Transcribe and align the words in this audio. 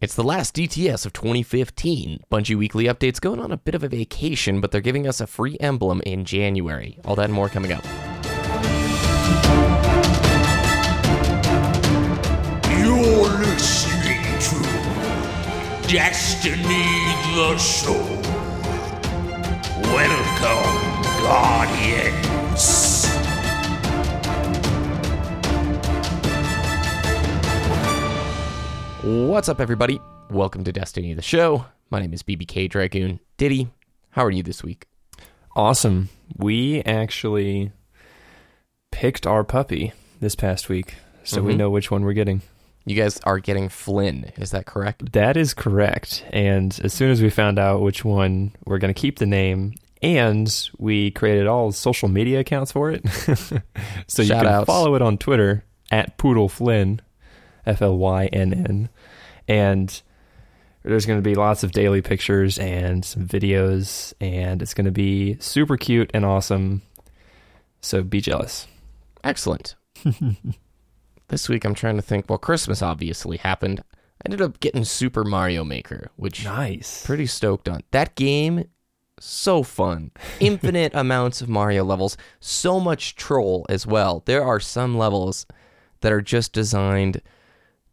It's 0.00 0.14
the 0.14 0.24
last 0.24 0.56
DTS 0.56 1.04
of 1.04 1.12
2015. 1.12 2.20
Bungie 2.32 2.56
Weekly 2.56 2.84
Updates 2.84 3.20
going 3.20 3.38
on 3.38 3.52
a 3.52 3.58
bit 3.58 3.74
of 3.74 3.84
a 3.84 3.88
vacation, 3.88 4.62
but 4.62 4.70
they're 4.70 4.80
giving 4.80 5.06
us 5.06 5.20
a 5.20 5.26
free 5.26 5.58
emblem 5.60 6.00
in 6.06 6.24
January. 6.24 6.98
All 7.04 7.14
that 7.16 7.26
and 7.26 7.34
more 7.34 7.50
coming 7.50 7.70
up. 7.70 7.84
You're 12.78 13.28
listening 13.44 14.24
to 14.40 15.92
Destiny 15.92 16.86
the 17.34 17.58
Show. 17.58 18.00
Welcome, 19.92 21.02
Guardians. 21.22 22.49
What's 29.02 29.48
up, 29.48 29.60
everybody? 29.60 29.98
Welcome 30.30 30.62
to 30.64 30.72
Destiny 30.72 31.14
the 31.14 31.22
Show. 31.22 31.64
My 31.90 32.00
name 32.00 32.12
is 32.12 32.22
BBK 32.22 32.68
Dragoon. 32.68 33.18
Diddy, 33.38 33.68
how 34.10 34.24
are 34.24 34.30
you 34.30 34.42
this 34.42 34.62
week? 34.62 34.86
Awesome. 35.56 36.10
We 36.36 36.82
actually 36.82 37.72
picked 38.92 39.26
our 39.26 39.42
puppy 39.42 39.92
this 40.20 40.34
past 40.34 40.68
week, 40.68 40.96
so 41.24 41.42
we 41.42 41.54
Mhm. 41.54 41.56
know 41.58 41.70
which 41.70 41.90
one 41.90 42.02
we're 42.04 42.12
getting. 42.12 42.42
You 42.84 42.94
guys 42.94 43.18
are 43.24 43.38
getting 43.38 43.68
Flynn, 43.70 44.32
is 44.36 44.50
that 44.50 44.66
correct? 44.66 45.12
That 45.12 45.36
is 45.36 45.54
correct. 45.54 46.24
And 46.30 46.78
as 46.84 46.92
soon 46.92 47.10
as 47.10 47.22
we 47.22 47.30
found 47.30 47.58
out 47.58 47.80
which 47.80 48.04
one, 48.04 48.52
we're 48.66 48.78
going 48.78 48.92
to 48.92 49.00
keep 49.00 49.18
the 49.18 49.26
name. 49.26 49.74
And 50.02 50.52
we 50.78 51.10
created 51.10 51.46
all 51.46 51.72
social 51.72 52.08
media 52.08 52.40
accounts 52.40 52.72
for 52.72 52.90
it. 52.90 53.06
so 54.06 54.22
you 54.22 54.30
can 54.30 54.46
outs. 54.46 54.66
follow 54.66 54.94
it 54.94 55.02
on 55.02 55.18
Twitter 55.18 55.64
at 55.90 56.16
Poodle 56.18 56.48
Flynn, 56.48 57.00
F 57.66 57.82
L 57.82 57.96
Y 57.96 58.26
N 58.26 58.52
N. 58.52 58.88
And 59.48 60.02
there's 60.82 61.06
going 61.06 61.18
to 61.18 61.28
be 61.28 61.34
lots 61.34 61.62
of 61.62 61.72
daily 61.72 62.02
pictures 62.02 62.58
and 62.58 63.04
some 63.04 63.26
videos. 63.26 64.12
And 64.20 64.62
it's 64.62 64.74
going 64.74 64.84
to 64.86 64.90
be 64.90 65.36
super 65.40 65.76
cute 65.76 66.10
and 66.14 66.24
awesome. 66.24 66.82
So 67.80 68.02
be 68.02 68.20
jealous. 68.20 68.66
Excellent. 69.24 69.74
this 71.28 71.48
week 71.48 71.64
I'm 71.64 71.74
trying 71.74 71.96
to 71.96 72.02
think. 72.02 72.26
Well, 72.28 72.38
Christmas 72.38 72.82
obviously 72.82 73.36
happened. 73.38 73.80
I 73.80 74.22
ended 74.26 74.42
up 74.42 74.60
getting 74.60 74.84
Super 74.84 75.24
Mario 75.24 75.64
Maker, 75.64 76.10
which 76.16 76.44
Nice. 76.44 77.04
pretty 77.06 77.26
stoked 77.26 77.68
on. 77.68 77.82
That 77.90 78.14
game 78.16 78.64
so 79.18 79.62
fun. 79.62 80.10
Infinite 80.40 80.92
amounts 80.94 81.40
of 81.40 81.48
Mario 81.48 81.84
levels, 81.84 82.16
so 82.38 82.80
much 82.80 83.14
troll 83.16 83.66
as 83.68 83.86
well. 83.86 84.22
There 84.26 84.44
are 84.44 84.60
some 84.60 84.96
levels 84.96 85.46
that 86.00 86.12
are 86.12 86.22
just 86.22 86.52
designed 86.52 87.20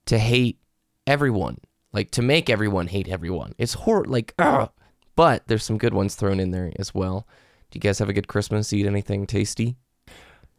to 0.07 0.17
hate 0.17 0.59
everyone. 1.05 1.57
Like 1.93 2.11
to 2.11 2.21
make 2.21 2.49
everyone 2.49 2.87
hate 2.87 3.07
everyone. 3.07 3.53
It's 3.57 3.73
hor 3.73 4.03
like 4.05 4.33
ugh. 4.39 4.69
but 5.15 5.47
there's 5.47 5.63
some 5.63 5.77
good 5.77 5.93
ones 5.93 6.15
thrown 6.15 6.39
in 6.39 6.51
there 6.51 6.71
as 6.77 6.93
well. 6.93 7.27
Do 7.71 7.77
you 7.77 7.81
guys 7.81 7.99
have 7.99 8.09
a 8.09 8.13
good 8.13 8.27
Christmas? 8.27 8.73
Eat 8.73 8.85
anything 8.85 9.25
tasty? 9.25 9.77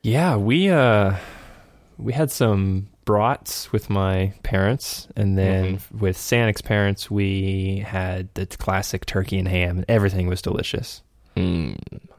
Yeah, 0.02 0.36
we 0.36 0.70
uh 0.70 1.16
we 1.98 2.12
had 2.12 2.30
some 2.30 2.88
brats 3.04 3.72
with 3.72 3.88
my 3.88 4.34
parents 4.42 5.08
and 5.16 5.36
then 5.38 5.80
with 5.98 6.16
Sanik's 6.16 6.60
parents 6.62 7.10
we 7.10 7.84
had 7.86 8.32
the 8.34 8.46
classic 8.46 9.06
turkey 9.06 9.38
and 9.38 9.48
ham 9.48 9.78
and 9.78 9.84
everything 9.88 10.26
was 10.28 10.42
delicious. 10.42 11.02
Hmm, 11.36 11.72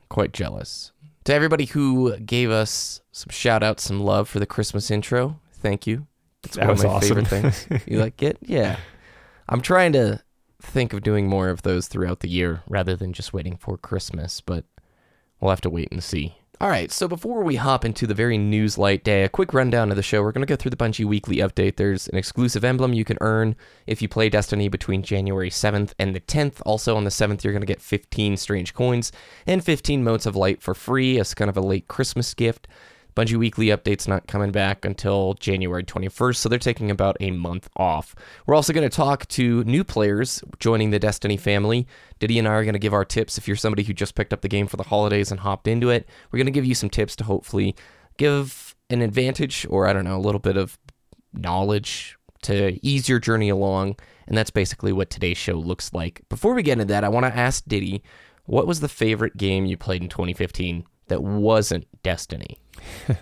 quite 0.09 0.33
jealous. 0.33 0.91
To 1.25 1.33
everybody 1.33 1.65
who 1.65 2.17
gave 2.17 2.49
us 2.49 3.01
some 3.11 3.29
shout 3.29 3.61
outs, 3.61 3.83
some 3.83 3.99
love 3.99 4.27
for 4.27 4.39
the 4.39 4.45
Christmas 4.47 4.89
intro, 4.89 5.39
thank 5.53 5.85
you. 5.85 6.07
It's 6.43 6.55
That 6.55 6.67
one 6.67 6.71
was 6.75 6.83
of 6.83 6.87
my 6.89 6.93
awesome. 6.95 7.07
favorite 7.25 7.27
things. 7.27 7.67
You 7.87 7.99
like 7.99 8.21
it? 8.23 8.37
Yeah. 8.41 8.77
I'm 9.47 9.61
trying 9.61 9.93
to 9.93 10.21
think 10.61 10.93
of 10.93 11.01
doing 11.01 11.27
more 11.27 11.49
of 11.49 11.61
those 11.63 11.87
throughout 11.87 12.19
the 12.19 12.29
year 12.29 12.63
rather 12.67 12.95
than 12.95 13.13
just 13.13 13.33
waiting 13.33 13.57
for 13.57 13.77
Christmas, 13.77 14.41
but 14.41 14.65
we'll 15.39 15.49
have 15.51 15.61
to 15.61 15.69
wait 15.69 15.89
and 15.91 16.03
see. 16.03 16.35
All 16.61 16.67
right, 16.69 16.91
so 16.91 17.07
before 17.07 17.41
we 17.41 17.55
hop 17.55 17.85
into 17.85 18.05
the 18.05 18.13
very 18.13 18.37
news 18.37 18.77
light 18.77 19.05
day, 19.05 19.23
a 19.23 19.29
quick 19.29 19.53
rundown 19.53 19.91
of 19.91 19.95
the 19.95 20.03
show. 20.03 20.21
We're 20.21 20.33
going 20.33 20.45
to 20.45 20.51
go 20.51 20.57
through 20.57 20.71
the 20.71 20.75
Bungie 20.77 21.05
weekly 21.05 21.37
update. 21.37 21.77
There's 21.77 22.09
an 22.09 22.17
exclusive 22.17 22.65
emblem 22.65 22.91
you 22.91 23.05
can 23.05 23.17
earn 23.21 23.55
if 23.87 24.01
you 24.01 24.09
play 24.09 24.27
Destiny 24.27 24.67
between 24.67 25.01
January 25.01 25.49
7th 25.49 25.93
and 25.97 26.13
the 26.13 26.19
10th. 26.19 26.61
Also, 26.65 26.97
on 26.97 27.05
the 27.05 27.11
7th, 27.11 27.45
you're 27.45 27.53
going 27.53 27.61
to 27.61 27.65
get 27.65 27.81
15 27.81 28.35
strange 28.35 28.73
coins 28.73 29.13
and 29.47 29.63
15 29.63 30.03
motes 30.03 30.25
of 30.25 30.35
light 30.35 30.61
for 30.61 30.73
free 30.73 31.17
as 31.17 31.33
kind 31.33 31.47
of 31.49 31.55
a 31.55 31.61
late 31.61 31.87
Christmas 31.87 32.33
gift. 32.33 32.67
Bungie 33.15 33.37
Weekly 33.37 33.67
Update's 33.67 34.07
not 34.07 34.27
coming 34.27 34.51
back 34.51 34.85
until 34.85 35.33
January 35.35 35.83
21st, 35.83 36.35
so 36.37 36.49
they're 36.49 36.59
taking 36.59 36.91
about 36.91 37.17
a 37.19 37.31
month 37.31 37.69
off. 37.75 38.15
We're 38.45 38.55
also 38.55 38.73
going 38.73 38.89
to 38.89 38.95
talk 38.95 39.27
to 39.29 39.63
new 39.63 39.83
players 39.83 40.43
joining 40.59 40.91
the 40.91 40.99
Destiny 40.99 41.37
family. 41.37 41.87
Diddy 42.19 42.39
and 42.39 42.47
I 42.47 42.51
are 42.51 42.63
going 42.63 42.73
to 42.73 42.79
give 42.79 42.93
our 42.93 43.05
tips 43.05 43.37
if 43.37 43.47
you're 43.47 43.57
somebody 43.57 43.83
who 43.83 43.93
just 43.93 44.15
picked 44.15 44.33
up 44.33 44.41
the 44.41 44.47
game 44.47 44.67
for 44.67 44.77
the 44.77 44.83
holidays 44.83 45.31
and 45.31 45.39
hopped 45.39 45.67
into 45.67 45.89
it. 45.89 46.07
We're 46.31 46.37
going 46.37 46.45
to 46.45 46.51
give 46.51 46.65
you 46.65 46.75
some 46.75 46.89
tips 46.89 47.15
to 47.17 47.23
hopefully 47.23 47.75
give 48.17 48.75
an 48.89 49.01
advantage 49.01 49.65
or, 49.69 49.87
I 49.87 49.93
don't 49.93 50.05
know, 50.05 50.17
a 50.17 50.19
little 50.19 50.39
bit 50.39 50.57
of 50.57 50.77
knowledge 51.33 52.17
to 52.43 52.79
ease 52.85 53.09
your 53.09 53.19
journey 53.19 53.49
along. 53.49 53.97
And 54.27 54.37
that's 54.37 54.51
basically 54.51 54.93
what 54.93 55.09
today's 55.09 55.37
show 55.37 55.55
looks 55.55 55.93
like. 55.93 56.21
Before 56.29 56.53
we 56.53 56.63
get 56.63 56.73
into 56.73 56.85
that, 56.85 57.03
I 57.03 57.09
want 57.09 57.25
to 57.25 57.35
ask 57.35 57.63
Diddy, 57.65 58.03
what 58.45 58.67
was 58.67 58.79
the 58.79 58.87
favorite 58.87 59.37
game 59.37 59.65
you 59.65 59.77
played 59.77 60.01
in 60.01 60.09
2015 60.09 60.85
that 61.07 61.23
wasn't 61.23 61.87
Destiny? 62.03 62.59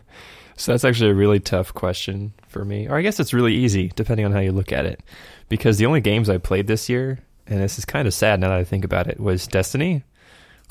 So 0.58 0.72
that's 0.72 0.84
actually 0.84 1.12
a 1.12 1.16
really 1.16 1.40
tough 1.40 1.74
question 1.74 2.34
for 2.48 2.66
me. 2.66 2.88
Or 2.88 2.98
I 2.98 3.04
guess 3.04 3.20
it's 3.20 3.34
really 3.34 3.54
easy 3.54 3.92
depending 3.96 4.26
on 4.26 4.32
how 4.32 4.40
you 4.40 4.52
look 4.52 4.72
at 4.72 4.88
it. 4.88 5.02
Because 5.50 5.78
the 5.78 5.86
only 5.86 6.02
games 6.02 6.30
I 6.30 6.40
played 6.40 6.66
this 6.68 6.90
year, 6.90 7.20
and 7.46 7.62
this 7.62 7.78
is 7.78 7.86
kind 7.86 8.08
of 8.08 8.14
sad 8.14 8.40
now 8.40 8.50
that 8.50 8.58
I 8.58 8.64
think 8.64 8.84
about 8.84 9.08
it, 9.08 9.20
was 9.20 9.48
Destiny, 9.48 10.04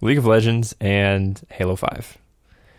League 0.02 0.18
of 0.18 0.26
Legends, 0.26 0.74
and 0.80 1.40
Halo 1.50 1.76
5. 1.76 2.18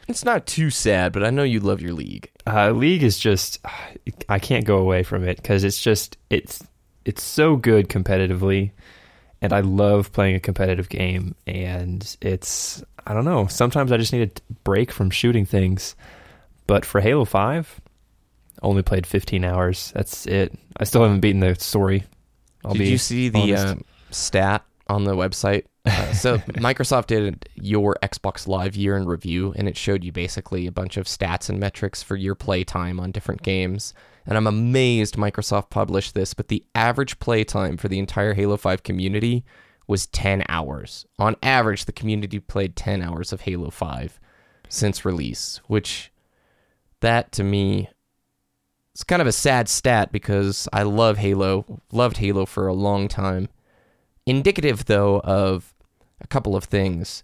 It's 0.10 0.26
not 0.26 0.46
too 0.46 0.70
sad, 0.70 1.14
but 1.14 1.24
I 1.24 1.30
know 1.30 1.44
you 1.44 1.62
love 1.62 1.82
your 1.82 1.94
league. 1.94 2.30
Uh, 2.46 2.72
League 2.72 3.04
is 3.04 3.18
just 3.18 3.60
I 4.30 4.40
can't 4.40 4.66
go 4.66 4.78
away 4.78 5.04
from 5.04 5.24
it 5.24 5.38
because 5.38 5.64
it's 5.64 5.82
just 5.82 6.18
it's 6.30 6.62
it's 7.06 7.24
so 7.24 7.56
good 7.56 7.88
competitively, 7.88 8.72
and 9.42 9.54
I 9.54 9.62
love 9.62 10.12
playing 10.12 10.36
a 10.36 10.42
competitive 10.42 10.90
game. 10.90 11.36
And 11.46 12.18
it's 12.22 12.84
I 13.08 13.14
don't 13.14 13.26
know. 13.26 13.48
Sometimes 13.48 13.94
I 13.94 13.98
just 13.98 14.12
need 14.12 14.30
a 14.30 14.54
break 14.66 14.92
from 14.92 15.10
shooting 15.10 15.46
things. 15.46 15.96
But 16.68 16.84
for 16.84 17.00
Halo 17.00 17.24
Five, 17.24 17.80
only 18.62 18.84
played 18.84 19.08
15 19.08 19.46
hours. 19.46 19.94
That's 19.96 20.26
it. 20.26 20.54
I 20.76 20.84
still 20.84 21.04
haven't 21.04 21.22
beaten 21.22 21.40
the 21.40 21.56
story. 21.56 22.04
I'll 22.66 22.74
Did 22.74 22.80
be 22.80 22.90
you 22.90 22.98
see 22.98 23.30
the 23.30 23.56
uh, 23.56 23.76
stat 24.12 24.66
on 24.88 25.06
the 25.06 25.16
website? 25.16 25.64
Uh, 25.88 26.12
so 26.12 26.38
Microsoft 26.60 27.06
did 27.06 27.48
your 27.56 27.96
Xbox 28.04 28.46
Live 28.46 28.76
year 28.76 28.98
in 28.98 29.06
review, 29.06 29.54
and 29.56 29.70
it 29.70 29.78
showed 29.78 30.04
you 30.04 30.12
basically 30.12 30.68
a 30.68 30.72
bunch 30.72 30.98
of 30.98 31.06
stats 31.06 31.48
and 31.50 31.62
metrics 31.62 32.04
for 32.04 32.18
your 32.18 32.36
play 32.36 32.66
time 32.66 33.00
on 33.00 33.10
different 33.10 33.42
games. 33.42 33.94
And 34.26 34.38
I'm 34.38 34.48
amazed 34.48 35.16
Microsoft 35.16 35.70
published 35.70 36.14
this, 36.14 36.34
but 36.34 36.50
the 36.50 36.62
average 36.76 37.20
play 37.20 37.46
time 37.46 37.78
for 37.78 37.88
the 37.88 38.00
entire 38.00 38.34
Halo 38.34 38.58
5 38.58 38.84
community 38.84 39.46
was 39.88 40.08
10 40.08 40.44
hours. 40.50 41.06
On 41.18 41.36
average, 41.42 41.86
the 41.86 41.92
community 41.92 42.40
played 42.40 42.76
10 42.76 43.02
hours 43.02 43.32
of 43.32 43.42
Halo 43.42 43.70
5 43.70 44.20
since 44.70 45.06
release, 45.06 45.62
which 45.68 46.12
that 47.00 47.32
to 47.32 47.44
me 47.44 47.90
it's 48.98 49.04
kind 49.04 49.22
of 49.22 49.28
a 49.28 49.32
sad 49.32 49.70
stat 49.70 50.12
because 50.12 50.68
I 50.74 50.82
love 50.82 51.20
Halo, 51.20 51.82
loved 51.92 52.18
Halo 52.18 52.48
for 52.48 52.66
a 52.66 52.74
long 52.74 53.08
time. 53.08 53.48
Indicative, 54.26 54.86
though, 54.86 55.20
of 55.20 55.76
a 56.20 56.26
couple 56.26 56.56
of 56.56 56.64
things. 56.64 57.24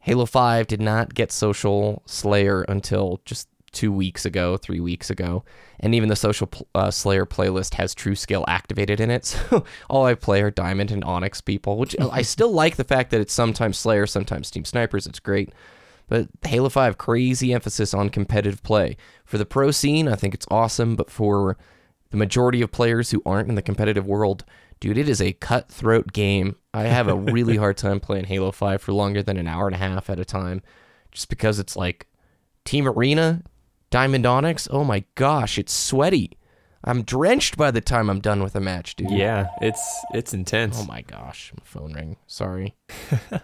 Halo 0.00 0.26
5 0.26 0.66
did 0.66 0.82
not 0.82 1.14
get 1.14 1.32
Social 1.32 2.02
Slayer 2.04 2.60
until 2.68 3.22
just 3.24 3.48
two 3.74 3.92
weeks 3.92 4.24
ago, 4.24 4.56
three 4.56 4.80
weeks 4.80 5.10
ago. 5.10 5.44
And 5.80 5.94
even 5.94 6.08
the 6.08 6.16
Social 6.16 6.48
uh, 6.74 6.90
Slayer 6.90 7.26
playlist 7.26 7.74
has 7.74 7.94
True 7.94 8.14
Skill 8.14 8.44
activated 8.48 9.00
in 9.00 9.10
it. 9.10 9.24
So 9.50 9.64
all 9.90 10.06
I 10.06 10.14
play 10.14 10.42
are 10.42 10.50
Diamond 10.50 10.90
and 10.90 11.04
Onyx 11.04 11.40
people, 11.40 11.76
which 11.76 11.94
I 12.00 12.22
still 12.22 12.50
like 12.52 12.76
the 12.76 12.84
fact 12.84 13.10
that 13.10 13.20
it's 13.20 13.32
sometimes 13.32 13.76
Slayer, 13.76 14.06
sometimes 14.06 14.50
Team 14.50 14.64
Snipers. 14.64 15.06
It's 15.06 15.20
great. 15.20 15.52
But 16.08 16.28
Halo 16.44 16.68
5, 16.68 16.98
crazy 16.98 17.52
emphasis 17.52 17.94
on 17.94 18.10
competitive 18.10 18.62
play. 18.62 18.96
For 19.24 19.38
the 19.38 19.46
pro 19.46 19.70
scene, 19.70 20.08
I 20.08 20.14
think 20.14 20.34
it's 20.34 20.46
awesome, 20.50 20.96
but 20.96 21.10
for 21.10 21.56
the 22.10 22.16
majority 22.16 22.62
of 22.62 22.72
players 22.72 23.10
who 23.10 23.22
aren't 23.24 23.48
in 23.48 23.54
the 23.54 23.62
competitive 23.62 24.06
world, 24.06 24.44
dude, 24.80 24.98
it 24.98 25.08
is 25.08 25.20
a 25.20 25.32
cutthroat 25.32 26.12
game. 26.12 26.56
I 26.72 26.82
have 26.82 27.08
a 27.08 27.16
really 27.16 27.56
hard 27.56 27.76
time 27.76 28.00
playing 28.00 28.26
Halo 28.26 28.52
5 28.52 28.82
for 28.82 28.92
longer 28.92 29.22
than 29.22 29.36
an 29.36 29.48
hour 29.48 29.66
and 29.66 29.74
a 29.74 29.78
half 29.78 30.10
at 30.10 30.18
a 30.18 30.24
time, 30.24 30.62
just 31.10 31.28
because 31.28 31.58
it's 31.58 31.76
like 31.76 32.06
Team 32.64 32.86
Arena, 32.86 33.42
Diamond 33.94 34.26
Onyx. 34.26 34.66
Oh 34.72 34.82
my 34.82 35.04
gosh, 35.14 35.56
it's 35.56 35.72
sweaty. 35.72 36.36
I'm 36.82 37.02
drenched 37.02 37.56
by 37.56 37.70
the 37.70 37.80
time 37.80 38.10
I'm 38.10 38.18
done 38.18 38.42
with 38.42 38.56
a 38.56 38.60
match, 38.60 38.96
dude. 38.96 39.12
yeah, 39.12 39.46
it's 39.60 39.80
it's 40.12 40.34
intense. 40.34 40.78
Oh 40.80 40.84
my 40.86 41.02
gosh, 41.02 41.52
my 41.56 41.62
phone 41.64 41.92
ring. 41.92 42.16
Sorry. 42.26 42.74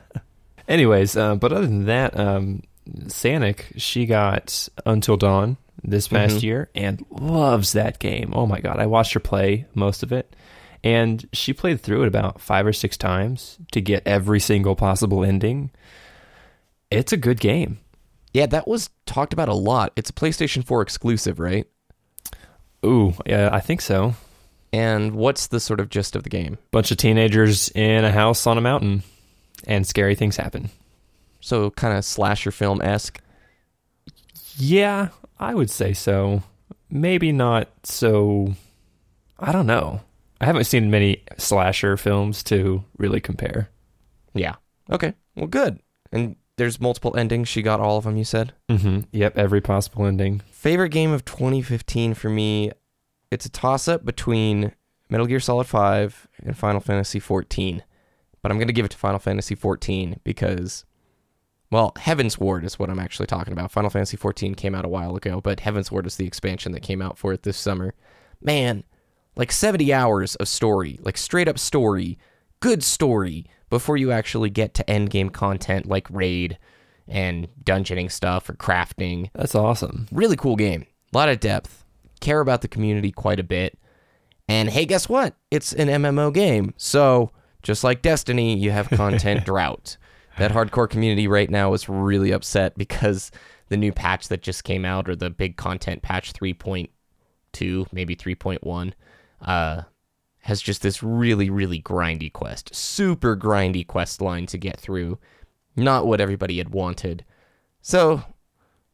Anyways, 0.69 1.17
uh, 1.17 1.37
but 1.37 1.52
other 1.52 1.67
than 1.69 1.87
that, 1.87 2.19
um, 2.19 2.62
Sanic, 3.06 3.62
she 3.76 4.06
got 4.06 4.69
Until 4.85 5.17
Dawn 5.17 5.56
this 5.85 6.08
past 6.08 6.38
Mhm. 6.38 6.43
year 6.43 6.69
and 6.75 7.05
loves 7.11 7.73
that 7.75 8.00
game. 8.00 8.32
Oh 8.35 8.47
my 8.47 8.58
god, 8.61 8.81
I 8.81 8.87
watched 8.87 9.12
her 9.14 9.20
play 9.20 9.67
most 9.75 10.02
of 10.02 10.11
it, 10.12 10.35
And 10.82 11.29
she 11.32 11.52
played 11.52 11.81
through 11.81 12.02
it 12.02 12.08
about 12.08 12.41
five 12.41 12.67
or 12.67 12.73
six 12.73 12.97
times 12.97 13.58
to 13.73 13.81
get 13.81 14.02
every 14.06 14.41
single 14.41 14.75
possible 14.75 15.23
ending. 15.25 15.70
It's 16.91 17.12
a 17.12 17.17
good 17.17 17.38
game. 17.38 17.79
Yeah, 18.32 18.46
that 18.46 18.68
was 18.68 18.90
talked 19.06 19.32
about 19.32 19.48
a 19.48 19.54
lot. 19.54 19.92
It's 19.96 20.10
a 20.10 20.12
PlayStation 20.12 20.64
4 20.64 20.82
exclusive, 20.82 21.40
right? 21.40 21.66
Ooh, 22.84 23.14
yeah, 23.26 23.50
I 23.52 23.60
think 23.60 23.80
so. 23.80 24.14
And 24.72 25.16
what's 25.16 25.48
the 25.48 25.58
sort 25.58 25.80
of 25.80 25.88
gist 25.88 26.14
of 26.14 26.22
the 26.22 26.30
game? 26.30 26.58
Bunch 26.70 26.90
of 26.90 26.96
teenagers 26.96 27.70
in 27.70 28.04
a 28.04 28.12
house 28.12 28.46
on 28.46 28.56
a 28.56 28.60
mountain, 28.60 29.02
and 29.66 29.86
scary 29.86 30.14
things 30.14 30.36
happen. 30.36 30.70
So 31.40 31.70
kind 31.70 31.96
of 31.96 32.04
slasher 32.04 32.52
film 32.52 32.80
esque. 32.80 33.20
Yeah, 34.56 35.08
I 35.38 35.54
would 35.54 35.70
say 35.70 35.92
so. 35.92 36.42
Maybe 36.88 37.32
not 37.32 37.68
so. 37.82 38.54
I 39.38 39.52
don't 39.52 39.66
know. 39.66 40.02
I 40.40 40.44
haven't 40.46 40.64
seen 40.64 40.90
many 40.90 41.24
slasher 41.36 41.96
films 41.96 42.42
to 42.44 42.84
really 42.96 43.20
compare. 43.20 43.70
Yeah. 44.34 44.54
Okay. 44.90 45.14
Well, 45.34 45.48
good. 45.48 45.80
And 46.12 46.36
there's 46.60 46.78
multiple 46.78 47.16
endings. 47.16 47.48
She 47.48 47.62
got 47.62 47.80
all 47.80 47.96
of 47.96 48.04
them. 48.04 48.18
You 48.18 48.24
said. 48.24 48.52
Mm-hmm. 48.68 49.00
Yep, 49.12 49.38
every 49.38 49.62
possible 49.62 50.04
ending. 50.04 50.42
Favorite 50.50 50.90
game 50.90 51.10
of 51.10 51.24
2015 51.24 52.12
for 52.12 52.28
me, 52.28 52.70
it's 53.30 53.46
a 53.46 53.50
toss 53.50 53.88
up 53.88 54.04
between 54.04 54.72
Metal 55.08 55.26
Gear 55.26 55.40
Solid 55.40 55.66
5 55.66 56.28
and 56.44 56.56
Final 56.56 56.80
Fantasy 56.80 57.18
14. 57.18 57.82
But 58.42 58.52
I'm 58.52 58.58
going 58.58 58.68
to 58.68 58.74
give 58.74 58.84
it 58.84 58.90
to 58.90 58.98
Final 58.98 59.18
Fantasy 59.18 59.54
14 59.54 60.20
because, 60.22 60.84
well, 61.70 61.92
Heavensward 61.92 62.64
is 62.64 62.78
what 62.78 62.90
I'm 62.90 62.98
actually 63.00 63.26
talking 63.26 63.54
about. 63.54 63.70
Final 63.70 63.90
Fantasy 63.90 64.18
14 64.18 64.54
came 64.54 64.74
out 64.74 64.84
a 64.84 64.88
while 64.88 65.16
ago, 65.16 65.40
but 65.40 65.60
Heavensward 65.60 66.06
is 66.06 66.16
the 66.16 66.26
expansion 66.26 66.72
that 66.72 66.82
came 66.82 67.00
out 67.00 67.16
for 67.16 67.32
it 67.32 67.42
this 67.42 67.56
summer. 67.56 67.94
Man, 68.42 68.84
like 69.34 69.50
70 69.50 69.92
hours 69.94 70.36
of 70.36 70.46
story, 70.48 70.98
like 71.02 71.16
straight 71.16 71.48
up 71.48 71.58
story, 71.58 72.18
good 72.60 72.82
story, 72.82 73.46
before 73.70 73.96
you 73.96 74.12
actually 74.12 74.50
get 74.50 74.75
to 74.75 74.90
end 74.90 75.11
game 75.11 75.31
content 75.31 75.87
like 75.87 76.08
raid 76.11 76.58
and 77.08 77.49
dungeoning 77.64 78.11
stuff 78.11 78.49
or 78.49 78.55
crafting. 78.55 79.31
That's 79.34 79.55
awesome. 79.55 80.06
Really 80.12 80.37
cool 80.37 80.56
game. 80.56 80.87
A 81.12 81.17
lot 81.17 81.28
of 81.28 81.40
depth. 81.40 81.84
Care 82.20 82.40
about 82.40 82.61
the 82.61 82.69
community 82.69 83.11
quite 83.11 83.40
a 83.40 83.44
bit. 83.44 83.78
And 84.49 84.69
hey, 84.69 84.84
guess 84.84 85.08
what? 85.08 85.34
It's 85.50 85.72
an 85.72 85.88
MMO 85.88 86.34
game. 86.34 86.75
So, 86.76 87.31
just 87.62 87.84
like 87.84 88.02
Destiny, 88.02 88.56
you 88.56 88.70
have 88.72 88.90
content 88.90 89.44
drought. 89.44 89.96
That 90.38 90.52
hardcore 90.52 90.88
community 90.88 91.28
right 91.28 91.50
now 91.50 91.73
is 91.73 91.88
really 91.88 92.31
upset 92.31 92.76
because 92.76 93.31
the 93.69 93.76
new 93.76 93.93
patch 93.93 94.28
that 94.28 94.43
just 94.43 94.64
came 94.64 94.84
out, 94.84 95.08
or 95.08 95.14
the 95.14 95.31
big 95.31 95.56
content 95.56 96.02
patch 96.02 96.32
3.2, 96.32 97.87
maybe 97.93 98.16
3.1, 98.16 98.93
uh, 99.43 99.82
has 100.40 100.62
just 100.62 100.82
this 100.82 101.02
really, 101.02 101.50
really 101.50 101.81
grindy 101.81 102.32
quest. 102.32 102.75
Super 102.75 103.37
grindy 103.37 103.87
quest 103.87 104.20
line 104.20 104.46
to 104.46 104.58
get 104.58 104.81
through. 104.81 105.19
Not 105.76 106.06
what 106.06 106.20
everybody 106.20 106.58
had 106.58 106.70
wanted. 106.70 107.25
So, 107.82 108.22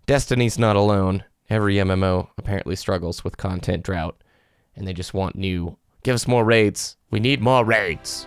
Destiny's 0.06 0.58
not 0.58 0.76
alone. 0.76 1.24
Every 1.48 1.76
MMO 1.76 2.28
apparently 2.36 2.76
struggles 2.76 3.22
with 3.24 3.36
content 3.36 3.84
drought, 3.84 4.22
and 4.74 4.86
they 4.86 4.92
just 4.92 5.14
want 5.14 5.36
new. 5.36 5.78
Give 6.02 6.14
us 6.14 6.28
more 6.28 6.44
raids. 6.44 6.96
We 7.10 7.20
need 7.20 7.40
more 7.40 7.64
raids. 7.64 8.26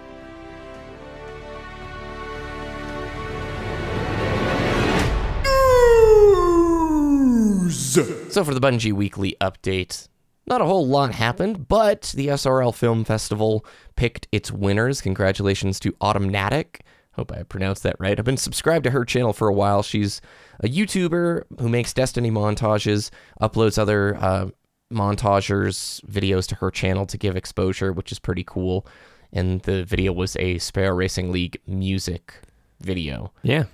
So, 7.70 8.44
for 8.44 8.54
the 8.54 8.62
Bungie 8.62 8.94
Weekly 8.94 9.36
update, 9.42 10.08
not 10.50 10.62
a 10.62 10.66
whole 10.66 10.88
lot 10.88 11.14
happened, 11.14 11.68
but 11.68 12.14
the 12.16 12.28
SRL 12.28 12.74
Film 12.74 13.04
Festival 13.04 13.66
picked 13.96 14.28
its 14.32 14.52
winners. 14.52 15.02
Congratulations 15.02 15.80
to 15.82 15.92
Autumnatic. 15.94 16.82
Hope 17.14 17.32
I 17.32 17.44
pronounced 17.44 17.84
that 17.84 17.96
right. 18.00 18.18
I've 18.18 18.26
been 18.26 18.38
subscribed 18.38 18.84
to 18.86 18.92
her 18.92 19.06
channel 19.06 19.34
for 19.34 19.48
a 19.48 19.54
while. 19.54 19.84
She's 19.84 20.22
a 20.62 20.68
YouTuber 20.68 21.44
who 21.60 21.70
makes 21.70 21.94
Destiny 21.94 22.32
montages, 22.32 23.12
uploads 23.42 23.78
other 23.78 24.18
uh, 24.18 24.50
montagers 24.92 26.04
videos 26.06 26.48
to 26.48 26.56
her 26.56 26.72
channel 26.72 27.06
to 27.06 27.18
give 27.18 27.36
exposure, 27.36 27.92
which 27.94 28.12
is 28.12 28.20
pretty 28.20 28.44
cool. 28.44 28.88
And 29.32 29.62
the 29.62 29.84
video 29.84 30.12
was 30.12 30.36
a 30.38 30.58
Sparrow 30.58 30.96
Racing 30.96 31.32
League 31.32 31.60
music 31.68 32.36
video. 32.82 33.32
Yeah, 33.44 33.66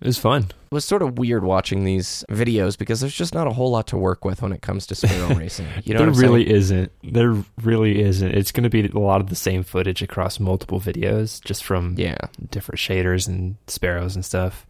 it 0.00 0.06
was 0.06 0.18
fun. 0.18 0.42
It 0.44 0.74
was 0.74 0.84
sort 0.84 1.02
of 1.02 1.18
weird 1.18 1.44
watching 1.44 1.84
these 1.84 2.24
videos 2.30 2.76
because 2.76 3.00
there's 3.00 3.14
just 3.14 3.34
not 3.34 3.46
a 3.46 3.52
whole 3.52 3.70
lot 3.70 3.86
to 3.88 3.96
work 3.96 4.24
with 4.24 4.42
when 4.42 4.52
it 4.52 4.60
comes 4.62 4.86
to 4.88 4.94
Sparrow 4.94 5.34
Racing. 5.34 5.66
You 5.84 5.94
know 5.94 6.00
there 6.00 6.10
really 6.10 6.44
saying? 6.44 6.56
isn't. 6.56 6.92
There 7.02 7.36
really 7.62 8.00
isn't. 8.02 8.30
It's 8.32 8.52
going 8.52 8.64
to 8.64 8.70
be 8.70 8.86
a 8.86 8.98
lot 8.98 9.20
of 9.20 9.28
the 9.28 9.36
same 9.36 9.62
footage 9.62 10.02
across 10.02 10.38
multiple 10.40 10.80
videos, 10.80 11.42
just 11.44 11.64
from 11.64 11.94
Yeah. 11.96 12.18
different 12.50 12.78
shaders 12.78 13.26
and 13.28 13.56
sparrows 13.68 14.14
and 14.16 14.24
stuff. 14.24 14.66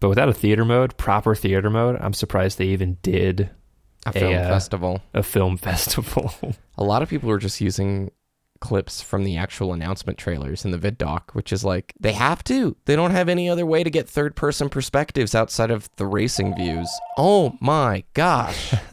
But 0.00 0.08
without 0.08 0.28
a 0.28 0.34
theater 0.34 0.64
mode, 0.64 0.96
proper 0.96 1.34
theater 1.34 1.70
mode, 1.70 1.96
I'm 2.00 2.12
surprised 2.14 2.58
they 2.58 2.66
even 2.66 2.96
did 3.02 3.50
A 4.06 4.12
film 4.12 4.34
uh, 4.34 4.48
festival. 4.48 5.02
a 5.14 5.22
film 5.22 5.56
festival. 5.58 6.32
A 6.78 6.84
lot 6.84 7.02
of 7.02 7.08
people 7.08 7.28
were 7.28 7.38
just 7.38 7.60
using 7.60 8.10
clips 8.60 9.00
from 9.00 9.24
the 9.24 9.36
actual 9.36 9.72
announcement 9.72 10.18
trailers 10.18 10.64
in 10.64 10.70
the 10.70 10.78
ViDoc, 10.78 11.30
which 11.32 11.52
is 11.52 11.64
like 11.64 11.92
they 11.98 12.12
have 12.12 12.44
to. 12.44 12.76
They 12.84 12.94
don't 12.94 13.10
have 13.10 13.28
any 13.28 13.48
other 13.48 13.66
way 13.66 13.82
to 13.82 13.90
get 13.90 14.08
third 14.08 14.36
person 14.36 14.68
perspectives 14.68 15.34
outside 15.34 15.70
of 15.70 15.90
the 15.96 16.06
racing 16.06 16.54
views. 16.54 16.88
Oh 17.16 17.56
my 17.60 18.04
gosh. 18.14 18.74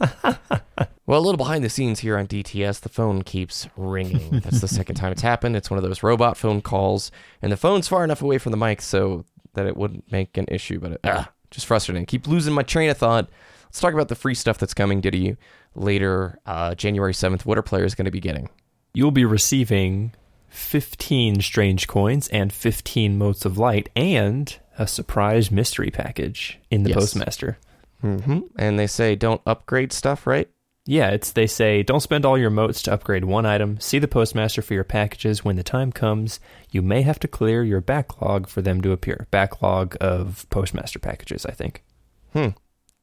well, 1.06 1.20
a 1.20 1.24
little 1.24 1.36
behind 1.36 1.64
the 1.64 1.70
scenes 1.70 2.00
here 2.00 2.18
on 2.18 2.26
DTS, 2.26 2.80
the 2.80 2.88
phone 2.88 3.22
keeps 3.22 3.68
ringing. 3.76 4.40
That's 4.40 4.60
the 4.60 4.68
second 4.68 4.96
time 4.96 5.12
it's 5.12 5.22
happened. 5.22 5.56
It's 5.56 5.70
one 5.70 5.78
of 5.78 5.84
those 5.84 6.02
robot 6.02 6.36
phone 6.36 6.62
calls, 6.62 7.10
and 7.42 7.52
the 7.52 7.56
phone's 7.56 7.88
far 7.88 8.04
enough 8.04 8.22
away 8.22 8.38
from 8.38 8.50
the 8.50 8.58
mic 8.58 8.82
so 8.82 9.24
that 9.54 9.66
it 9.66 9.76
wouldn't 9.76 10.10
make 10.10 10.36
an 10.36 10.46
issue, 10.48 10.80
but 10.80 10.92
it, 10.92 11.00
ah, 11.04 11.30
just 11.50 11.66
frustrating. 11.66 12.06
Keep 12.06 12.26
losing 12.26 12.54
my 12.54 12.62
train 12.62 12.90
of 12.90 12.96
thought. 12.96 13.28
Let's 13.66 13.80
talk 13.80 13.92
about 13.92 14.08
the 14.08 14.14
free 14.14 14.34
stuff 14.34 14.56
that's 14.56 14.72
coming, 14.72 15.02
Diddy, 15.02 15.36
later, 15.74 16.38
uh, 16.46 16.74
January 16.74 17.12
7th. 17.12 17.44
What 17.44 17.58
are 17.58 17.62
players 17.62 17.94
going 17.94 18.06
to 18.06 18.10
be 18.10 18.20
getting? 18.20 18.48
You'll 18.94 19.10
be 19.10 19.24
receiving 19.24 20.12
15 20.48 21.40
strange 21.40 21.86
coins 21.86 22.28
and 22.28 22.52
15 22.52 23.16
motes 23.18 23.44
of 23.44 23.58
light 23.58 23.88
and 23.94 24.56
a 24.78 24.86
surprise 24.86 25.50
mystery 25.50 25.90
package 25.90 26.58
in 26.70 26.82
the 26.82 26.90
Yes. 26.90 26.98
postmaster. 26.98 27.58
Mm-hmm. 28.02 28.40
And 28.56 28.78
they 28.78 28.86
say 28.86 29.14
don't 29.16 29.40
upgrade 29.46 29.92
stuff, 29.92 30.26
right? 30.26 30.48
Yeah, 30.86 31.08
it's 31.10 31.32
they 31.32 31.46
say 31.46 31.82
don't 31.82 32.00
spend 32.00 32.24
all 32.24 32.38
your 32.38 32.48
motes 32.50 32.80
to 32.82 32.92
upgrade 32.92 33.24
one 33.24 33.44
item. 33.44 33.78
See 33.78 33.98
the 33.98 34.08
postmaster 34.08 34.62
for 34.62 34.72
your 34.74 34.84
packages 34.84 35.44
when 35.44 35.56
the 35.56 35.62
time 35.62 35.92
comes. 35.92 36.40
You 36.70 36.80
may 36.80 37.02
have 37.02 37.18
to 37.20 37.28
clear 37.28 37.62
your 37.62 37.80
backlog 37.82 38.48
for 38.48 38.62
them 38.62 38.80
to 38.82 38.92
appear. 38.92 39.26
Backlog 39.30 39.96
of 40.00 40.46
postmaster 40.48 40.98
packages, 40.98 41.44
I 41.44 41.52
think. 41.52 41.84
Hmm. 42.32 42.48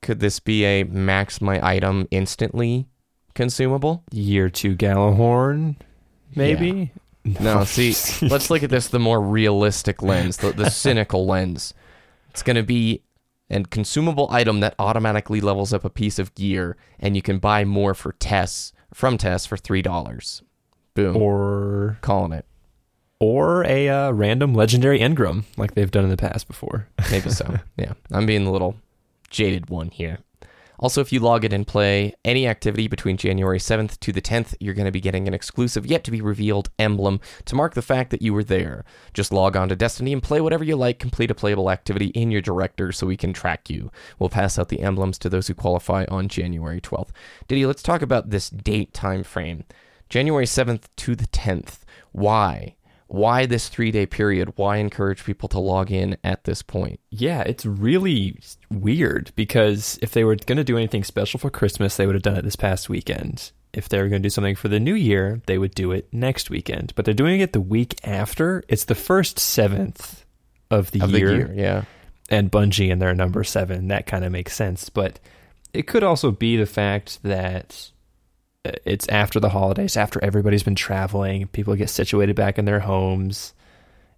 Could 0.01 0.19
this 0.19 0.39
be 0.39 0.65
a 0.65 0.83
max 0.83 1.41
my 1.41 1.59
item 1.65 2.07
instantly 2.09 2.87
consumable? 3.35 4.03
Year 4.11 4.49
2 4.49 4.75
Gjallarhorn 4.75 5.75
maybe? 6.35 6.91
No, 7.39 7.63
see, 7.63 7.95
let's 8.27 8.51
look 8.51 8.61
at 8.61 8.69
this 8.69 8.87
the 8.89 8.99
more 8.99 9.19
realistic 9.19 10.03
lens, 10.03 10.37
the, 10.37 10.51
the 10.51 10.69
cynical 10.69 11.25
lens. 11.33 11.73
It's 12.29 12.43
going 12.43 12.55
to 12.55 12.61
be 12.61 13.01
a 13.49 13.63
consumable 13.63 14.27
item 14.29 14.59
that 14.59 14.75
automatically 14.77 15.41
levels 15.41 15.73
up 15.73 15.83
a 15.83 15.89
piece 15.89 16.19
of 16.19 16.35
gear, 16.35 16.77
and 16.99 17.15
you 17.15 17.23
can 17.23 17.39
buy 17.39 17.65
more 17.65 17.95
for 17.95 18.11
tests 18.11 18.73
from 18.93 19.17
tests 19.17 19.47
for 19.47 19.57
three 19.57 19.81
dollars. 19.81 20.43
Boom, 20.93 21.17
or 21.17 21.97
calling 22.01 22.31
it. 22.31 22.45
or 23.19 23.65
a 23.65 23.89
uh, 23.89 24.11
random 24.11 24.53
legendary 24.53 24.99
engram 24.99 25.45
like 25.57 25.73
they've 25.73 25.89
done 25.89 26.03
in 26.03 26.11
the 26.11 26.17
past 26.17 26.47
before. 26.47 26.87
Maybe 27.09 27.31
so. 27.31 27.57
yeah, 27.75 27.93
I'm 28.11 28.27
being 28.27 28.45
a 28.45 28.51
little 28.51 28.75
jaded 29.31 29.71
one 29.71 29.89
here. 29.89 30.19
Also, 30.79 31.01
if 31.01 31.11
you 31.11 31.19
log 31.19 31.45
in 31.45 31.51
and 31.51 31.65
play 31.65 32.13
any 32.23 32.47
activity 32.47 32.87
between 32.87 33.17
January 33.17 33.59
7th 33.59 33.99
to 33.99 34.11
the 34.11 34.21
10th, 34.21 34.55
you're 34.59 34.73
going 34.73 34.85
to 34.85 34.91
be 34.91 35.01
getting 35.01 35.27
an 35.27 35.33
exclusive, 35.33 35.85
yet 35.85 36.03
to 36.03 36.11
be 36.11 36.21
revealed 36.21 36.69
emblem 36.77 37.19
to 37.45 37.55
mark 37.55 37.73
the 37.73 37.81
fact 37.81 38.09
that 38.09 38.21
you 38.21 38.33
were 38.33 38.43
there. 38.43 38.83
Just 39.13 39.31
log 39.31 39.55
on 39.55 39.69
to 39.69 39.75
Destiny 39.75 40.13
and 40.13 40.21
play 40.21 40.41
whatever 40.41 40.63
you 40.63 40.75
like, 40.75 40.99
complete 40.99 41.31
a 41.31 41.35
playable 41.35 41.69
activity 41.69 42.07
in 42.07 42.31
your 42.31 42.41
director 42.41 42.91
so 42.91 43.07
we 43.07 43.17
can 43.17 43.33
track 43.33 43.69
you. 43.69 43.91
We'll 44.19 44.29
pass 44.29 44.59
out 44.59 44.69
the 44.69 44.81
emblems 44.81 45.17
to 45.19 45.29
those 45.29 45.47
who 45.47 45.53
qualify 45.53 46.05
on 46.09 46.27
January 46.27 46.81
12th. 46.81 47.09
Diddy, 47.47 47.65
let's 47.65 47.83
talk 47.83 48.01
about 48.01 48.29
this 48.29 48.49
date 48.49 48.93
time 48.93 49.23
frame. 49.23 49.63
January 50.09 50.45
7th 50.45 50.83
to 50.97 51.15
the 51.15 51.27
10th. 51.27 51.79
Why? 52.11 52.75
Why 53.07 53.45
this 53.45 53.69
three 53.69 53.91
day 53.91 54.05
period? 54.05 54.53
Why 54.55 54.77
encourage 54.77 55.23
people 55.23 55.47
to 55.49 55.59
log 55.59 55.91
in 55.91 56.17
at 56.23 56.43
this 56.45 56.61
point? 56.61 56.99
Yeah, 57.11 57.41
it's 57.41 57.65
really 57.65 58.39
weird 58.71 59.31
because 59.35 59.99
if 60.01 60.11
they 60.11 60.23
were 60.23 60.35
going 60.35 60.57
to 60.57 60.63
do 60.63 60.77
anything 60.77 61.03
special 61.03 61.39
for 61.39 61.49
Christmas, 61.49 61.97
they 61.97 62.05
would 62.05 62.15
have 62.15 62.23
done 62.23 62.37
it 62.37 62.43
this 62.43 62.55
past 62.55 62.89
weekend. 62.89 63.51
If 63.73 63.89
they 63.89 64.01
were 64.01 64.07
going 64.07 64.21
to 64.21 64.25
do 64.25 64.31
something 64.31 64.55
for 64.55 64.69
the 64.69 64.79
new 64.79 64.95
year, 64.95 65.41
they 65.45 65.57
would 65.57 65.75
do 65.75 65.91
it 65.91 66.07
next 66.11 66.49
weekend. 66.49 66.93
But 66.95 67.05
they're 67.05 67.13
doing 67.13 67.41
it 67.41 67.53
the 67.53 67.61
week 67.61 67.99
after. 68.03 68.63
It's 68.69 68.85
the 68.85 68.95
first 68.95 69.37
seventh 69.37 70.25
of 70.71 70.91
the, 70.91 71.01
Of 71.01 71.11
the 71.11 71.19
year, 71.19 71.35
year, 71.35 71.53
yeah. 71.53 71.83
and 72.29 72.49
Bungie 72.49 72.91
and 72.91 73.01
their 73.01 73.13
number 73.13 73.43
seven. 73.43 73.89
That 73.89 74.07
kind 74.07 74.23
of 74.25 74.31
makes 74.31 74.55
sense. 74.55 74.89
But 74.89 75.19
it 75.73 75.87
could 75.87 76.03
also 76.03 76.31
be 76.31 76.55
the 76.57 76.65
fact 76.65 77.21
that 77.23 77.91
it's 78.85 79.07
after 79.09 79.39
the 79.39 79.49
holidays, 79.49 79.97
after 79.97 80.23
everybody's 80.23 80.63
been 80.63 80.75
traveling, 80.75 81.47
people 81.47 81.75
get 81.75 81.89
situated 81.89 82.35
back 82.35 82.57
in 82.57 82.65
their 82.65 82.81
homes 82.81 83.53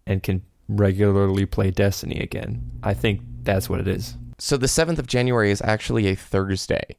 and 0.06 0.24
can 0.24 0.44
regularly 0.68 1.46
play 1.46 1.72
Destiny 1.72 2.20
again. 2.20 2.72
I 2.84 2.94
think 2.94 3.22
that's 3.44 3.70
what 3.70 3.80
it 3.80 3.88
is. 3.88 4.16
So 4.38 4.58
the 4.58 4.68
7th 4.68 5.00
of 5.00 5.08
January 5.08 5.52
is 5.52 5.62
actually 5.62 6.08
a 6.08 6.16
Thursday, 6.16 6.98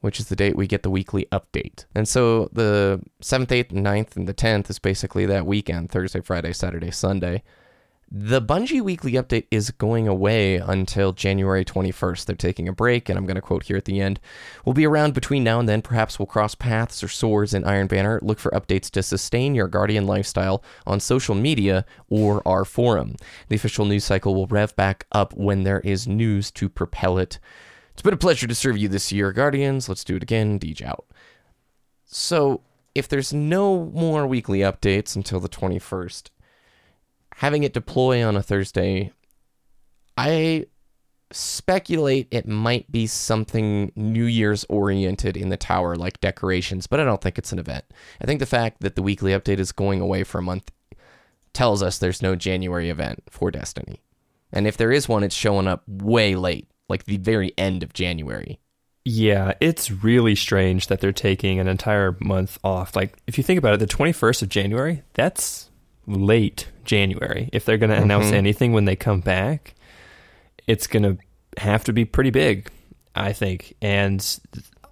which 0.00 0.18
is 0.20 0.28
the 0.28 0.36
date 0.36 0.56
we 0.56 0.66
get 0.66 0.82
the 0.82 0.90
weekly 0.90 1.26
update. 1.32 1.84
And 1.94 2.08
so 2.08 2.48
the 2.52 3.02
7th, 3.22 3.48
8th, 3.48 3.72
9th, 3.72 4.16
and 4.16 4.26
the 4.26 4.34
10th 4.34 4.70
is 4.70 4.78
basically 4.78 5.26
that 5.26 5.46
weekend 5.46 5.90
Thursday, 5.90 6.20
Friday, 6.20 6.52
Saturday, 6.52 6.90
Sunday. 6.90 7.42
The 8.10 8.40
Bungie 8.40 8.80
weekly 8.80 9.12
update 9.12 9.44
is 9.50 9.70
going 9.70 10.08
away 10.08 10.56
until 10.56 11.12
January 11.12 11.62
21st. 11.62 12.24
They're 12.24 12.36
taking 12.36 12.66
a 12.66 12.72
break, 12.72 13.10
and 13.10 13.18
I'm 13.18 13.26
going 13.26 13.34
to 13.34 13.42
quote 13.42 13.64
here 13.64 13.76
at 13.76 13.84
the 13.84 14.00
end. 14.00 14.18
We'll 14.64 14.72
be 14.72 14.86
around 14.86 15.12
between 15.12 15.44
now 15.44 15.60
and 15.60 15.68
then. 15.68 15.82
Perhaps 15.82 16.18
we'll 16.18 16.24
cross 16.24 16.54
paths 16.54 17.04
or 17.04 17.08
swords 17.08 17.52
in 17.52 17.64
Iron 17.64 17.86
Banner. 17.86 18.18
Look 18.22 18.38
for 18.38 18.50
updates 18.52 18.88
to 18.92 19.02
sustain 19.02 19.54
your 19.54 19.68
Guardian 19.68 20.06
lifestyle 20.06 20.64
on 20.86 21.00
social 21.00 21.34
media 21.34 21.84
or 22.08 22.40
our 22.48 22.64
forum. 22.64 23.14
The 23.48 23.56
official 23.56 23.84
news 23.84 24.04
cycle 24.04 24.34
will 24.34 24.46
rev 24.46 24.74
back 24.74 25.04
up 25.12 25.34
when 25.34 25.64
there 25.64 25.80
is 25.80 26.08
news 26.08 26.50
to 26.52 26.70
propel 26.70 27.18
it. 27.18 27.38
It's 27.92 28.00
been 28.00 28.14
a 28.14 28.16
pleasure 28.16 28.46
to 28.46 28.54
serve 28.54 28.78
you 28.78 28.88
this 28.88 29.12
year, 29.12 29.32
Guardians. 29.32 29.86
Let's 29.86 30.04
do 30.04 30.16
it 30.16 30.22
again. 30.22 30.58
Deej 30.58 30.80
out. 30.80 31.04
So, 32.06 32.62
if 32.94 33.06
there's 33.06 33.34
no 33.34 33.84
more 33.92 34.26
weekly 34.26 34.60
updates 34.60 35.14
until 35.14 35.40
the 35.40 35.48
21st, 35.48 36.30
having 37.38 37.62
it 37.62 37.72
deploy 37.72 38.26
on 38.26 38.36
a 38.36 38.42
Thursday, 38.42 39.12
I 40.16 40.66
speculate 41.30 42.26
it 42.32 42.48
might 42.48 42.90
be 42.90 43.06
something 43.06 43.92
New 43.94 44.24
Year's 44.24 44.66
oriented 44.68 45.36
in 45.36 45.48
the 45.48 45.56
tower, 45.56 45.94
like 45.94 46.20
decorations, 46.20 46.88
but 46.88 46.98
I 46.98 47.04
don't 47.04 47.20
think 47.20 47.38
it's 47.38 47.52
an 47.52 47.60
event. 47.60 47.84
I 48.20 48.26
think 48.26 48.40
the 48.40 48.46
fact 48.46 48.80
that 48.80 48.96
the 48.96 49.02
weekly 49.02 49.30
update 49.30 49.60
is 49.60 49.70
going 49.70 50.00
away 50.00 50.24
for 50.24 50.38
a 50.38 50.42
month 50.42 50.72
tells 51.52 51.80
us 51.80 51.98
there's 51.98 52.22
no 52.22 52.34
January 52.34 52.90
event 52.90 53.22
for 53.30 53.52
Destiny. 53.52 54.02
And 54.52 54.66
if 54.66 54.76
there 54.76 54.90
is 54.90 55.08
one, 55.08 55.22
it's 55.22 55.34
showing 55.34 55.68
up 55.68 55.84
way 55.86 56.34
late, 56.34 56.68
like 56.88 57.04
the 57.04 57.18
very 57.18 57.52
end 57.56 57.84
of 57.84 57.92
January. 57.92 58.58
Yeah, 59.04 59.52
it's 59.60 59.92
really 59.92 60.34
strange 60.34 60.88
that 60.88 61.00
they're 61.00 61.12
taking 61.12 61.60
an 61.60 61.68
entire 61.68 62.16
month 62.18 62.58
off. 62.64 62.96
Like, 62.96 63.16
if 63.28 63.38
you 63.38 63.44
think 63.44 63.58
about 63.58 63.74
it, 63.74 63.80
the 63.80 63.86
21st 63.86 64.42
of 64.42 64.48
January, 64.48 65.02
that's 65.14 65.67
late 66.08 66.68
January. 66.84 67.48
If 67.52 67.64
they're 67.64 67.78
going 67.78 67.90
to 67.90 67.96
announce 68.02 68.26
Mhm. 68.26 68.32
anything 68.34 68.72
when 68.72 68.86
they 68.86 68.96
come 68.96 69.20
back, 69.20 69.74
it's 70.66 70.86
going 70.86 71.02
to 71.02 71.18
have 71.62 71.84
to 71.84 71.92
be 71.92 72.04
pretty 72.04 72.30
big, 72.30 72.68
I 73.14 73.32
think. 73.32 73.74
And 73.82 74.24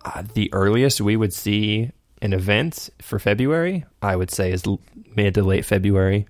uh, 0.05 0.23
the 0.35 0.53
earliest 0.53 1.01
we 1.01 1.17
would 1.17 1.33
see 1.33 1.91
an 2.23 2.33
event 2.33 2.91
for 3.01 3.19
February, 3.19 3.85
I 4.03 4.17
would 4.17 4.31
say, 4.31 4.53
is 4.53 4.67
l- 4.67 4.81
mid 5.15 5.35
to 5.35 5.43
late 5.43 5.65
February. 5.65 6.27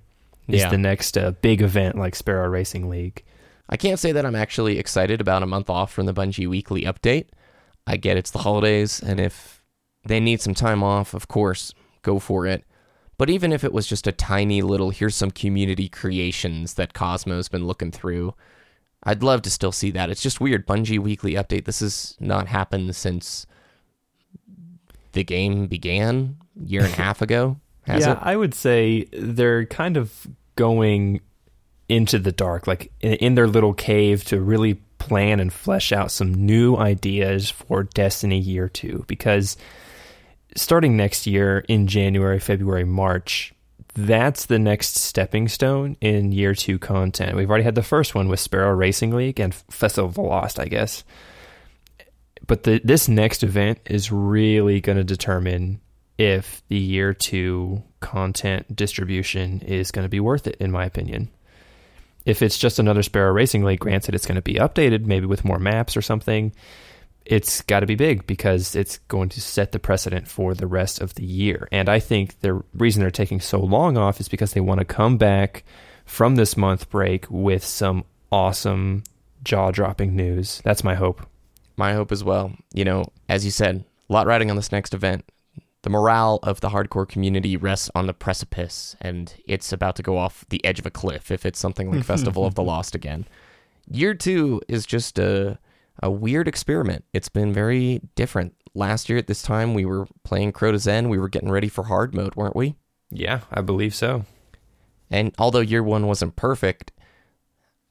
Is 0.48 0.60
Yeah. 0.60 0.68
the 0.70 0.78
next 0.78 1.18
uh, 1.18 1.32
big 1.42 1.60
event 1.60 1.96
like 1.98 2.14
Sparrow 2.14 2.48
Racing 2.48 2.88
League. 2.88 3.24
I 3.68 3.76
can't 3.76 3.98
say 3.98 4.12
that 4.12 4.24
I'm 4.24 4.36
actually 4.36 4.78
excited 4.78 5.20
about 5.20 5.42
a 5.42 5.46
month 5.46 5.68
off 5.68 5.92
from 5.92 6.06
the 6.06 6.14
Bungie 6.14 6.48
weekly 6.48 6.82
update. 6.82 7.26
I 7.84 7.96
get 7.96 8.16
it's 8.16 8.30
the 8.30 8.38
holidays, 8.38 9.00
and 9.00 9.18
if 9.18 9.60
they 10.06 10.20
need 10.20 10.40
some 10.40 10.54
time 10.54 10.84
off, 10.84 11.14
of 11.14 11.26
course, 11.26 11.72
go 12.02 12.20
for 12.20 12.46
it. 12.46 12.62
But 13.18 13.30
even 13.30 13.52
if 13.52 13.64
it 13.64 13.72
was 13.72 13.86
just 13.86 14.06
a 14.06 14.12
tiny 14.12 14.62
little, 14.62 14.90
here's 14.90 15.14
some 15.14 15.30
community 15.30 15.88
creations 15.88 16.74
that 16.74 16.92
Cosmo's 16.92 17.48
been 17.48 17.66
looking 17.66 17.90
through, 17.90 18.34
I'd 19.02 19.22
love 19.22 19.42
to 19.42 19.50
still 19.50 19.72
see 19.72 19.90
that. 19.92 20.10
It's 20.10 20.22
just 20.22 20.40
weird. 20.40 20.66
Bungie 20.66 20.98
weekly 20.98 21.34
update. 21.34 21.64
This 21.64 21.80
has 21.80 22.16
not 22.20 22.48
happened 22.48 22.94
since 22.94 23.46
the 25.12 25.24
game 25.24 25.66
began 25.66 26.36
a 26.60 26.64
year 26.64 26.84
and 26.84 26.92
a 26.92 26.96
half 27.02 27.22
ago. 27.22 27.58
Has 27.82 28.02
yeah, 28.02 28.12
it? 28.12 28.18
I 28.20 28.36
would 28.36 28.52
say 28.52 29.04
they're 29.12 29.64
kind 29.66 29.96
of 29.96 30.26
going 30.56 31.20
into 31.88 32.18
the 32.18 32.32
dark, 32.32 32.66
like 32.66 32.92
in, 33.00 33.14
in 33.14 33.34
their 33.34 33.46
little 33.46 33.72
cave 33.72 34.24
to 34.24 34.40
really 34.40 34.74
plan 34.98 35.40
and 35.40 35.52
flesh 35.52 35.92
out 35.92 36.10
some 36.10 36.34
new 36.34 36.76
ideas 36.76 37.48
for 37.48 37.84
Destiny 37.84 38.40
Year 38.40 38.68
2. 38.68 39.04
Because 39.06 39.56
starting 40.56 40.96
next 40.96 41.26
year 41.26 41.64
in 41.68 41.86
January, 41.86 42.40
February, 42.40 42.84
March, 42.84 43.54
that's 43.94 44.46
the 44.46 44.58
next 44.58 44.96
stepping 44.96 45.48
stone 45.48 45.96
in 46.00 46.32
Year 46.32 46.54
2 46.54 46.78
content. 46.78 47.36
We've 47.36 47.48
already 47.48 47.64
had 47.64 47.74
the 47.74 47.82
first 47.82 48.14
one 48.14 48.28
with 48.28 48.40
Sparrow 48.40 48.74
Racing 48.74 49.12
League 49.12 49.40
and 49.40 49.52
the 49.52 50.12
Lost, 50.16 50.60
I 50.60 50.66
guess. 50.66 51.02
But 52.46 52.64
the, 52.64 52.80
this 52.84 53.08
next 53.08 53.42
event 53.42 53.78
is 53.86 54.12
really 54.12 54.80
going 54.80 54.98
to 54.98 55.04
determine 55.04 55.80
if 56.18 56.62
the 56.68 56.78
year 56.78 57.12
two 57.14 57.82
content 58.00 58.74
distribution 58.74 59.60
is 59.62 59.90
going 59.90 60.04
to 60.04 60.10
be 60.10 60.20
worth 60.20 60.46
it, 60.46 60.56
in 60.56 60.70
my 60.70 60.84
opinion. 60.84 61.30
If 62.24 62.42
it's 62.42 62.58
just 62.58 62.78
another 62.78 63.02
Sparrow 63.02 63.32
Racing 63.32 63.64
League, 63.64 63.80
granted, 63.80 64.14
it's 64.14 64.26
going 64.26 64.36
to 64.36 64.42
be 64.42 64.54
updated, 64.54 65.06
maybe 65.06 65.26
with 65.26 65.44
more 65.44 65.58
maps 65.58 65.96
or 65.96 66.02
something. 66.02 66.52
It's 67.26 67.62
got 67.62 67.80
to 67.80 67.86
be 67.86 67.96
big 67.96 68.26
because 68.26 68.76
it's 68.76 68.98
going 69.08 69.30
to 69.30 69.40
set 69.40 69.72
the 69.72 69.78
precedent 69.78 70.28
for 70.28 70.54
the 70.54 70.66
rest 70.66 71.00
of 71.00 71.14
the 71.14 71.24
year. 71.24 71.68
And 71.72 71.88
I 71.88 71.98
think 71.98 72.40
the 72.40 72.62
reason 72.72 73.00
they're 73.00 73.10
taking 73.10 73.40
so 73.40 73.58
long 73.58 73.96
off 73.96 74.20
is 74.20 74.28
because 74.28 74.52
they 74.52 74.60
want 74.60 74.78
to 74.78 74.84
come 74.84 75.18
back 75.18 75.64
from 76.04 76.36
this 76.36 76.56
month 76.56 76.88
break 76.88 77.26
with 77.28 77.64
some 77.64 78.04
awesome 78.30 79.02
jaw 79.42 79.70
dropping 79.70 80.14
news. 80.14 80.60
That's 80.64 80.84
my 80.84 80.94
hope. 80.94 81.26
My 81.76 81.94
hope 81.94 82.12
as 82.12 82.22
well. 82.24 82.52
You 82.72 82.84
know, 82.84 83.06
as 83.28 83.44
you 83.44 83.50
said, 83.50 83.84
a 84.08 84.12
lot 84.12 84.26
riding 84.26 84.50
on 84.50 84.56
this 84.56 84.72
next 84.72 84.94
event. 84.94 85.24
The 85.82 85.90
morale 85.90 86.40
of 86.42 86.60
the 86.60 86.70
hardcore 86.70 87.08
community 87.08 87.56
rests 87.56 87.90
on 87.94 88.06
the 88.06 88.12
precipice, 88.12 88.96
and 89.00 89.32
it's 89.46 89.72
about 89.72 89.94
to 89.96 90.02
go 90.02 90.18
off 90.18 90.44
the 90.48 90.64
edge 90.64 90.80
of 90.80 90.86
a 90.86 90.90
cliff 90.90 91.30
if 91.30 91.46
it's 91.46 91.60
something 91.60 91.92
like 91.92 92.04
Festival 92.04 92.44
of 92.44 92.56
the 92.56 92.62
Lost 92.64 92.96
again. 92.96 93.24
Year 93.88 94.14
two 94.14 94.60
is 94.66 94.84
just 94.84 95.16
a 95.18 95.58
a 96.02 96.10
weird 96.10 96.48
experiment. 96.48 97.04
It's 97.12 97.28
been 97.28 97.52
very 97.52 98.00
different. 98.14 98.54
Last 98.74 99.08
year 99.08 99.18
at 99.18 99.26
this 99.26 99.42
time, 99.42 99.74
we 99.74 99.84
were 99.84 100.06
playing 100.24 100.52
Crota's 100.52 100.86
End. 100.86 101.08
We 101.08 101.18
were 101.18 101.28
getting 101.28 101.50
ready 101.50 101.68
for 101.68 101.84
hard 101.84 102.14
mode, 102.14 102.34
weren't 102.36 102.56
we? 102.56 102.76
Yeah, 103.10 103.40
I 103.50 103.62
believe 103.62 103.94
so. 103.94 104.24
And 105.10 105.34
although 105.38 105.60
year 105.60 105.82
one 105.82 106.06
wasn't 106.06 106.36
perfect, 106.36 106.92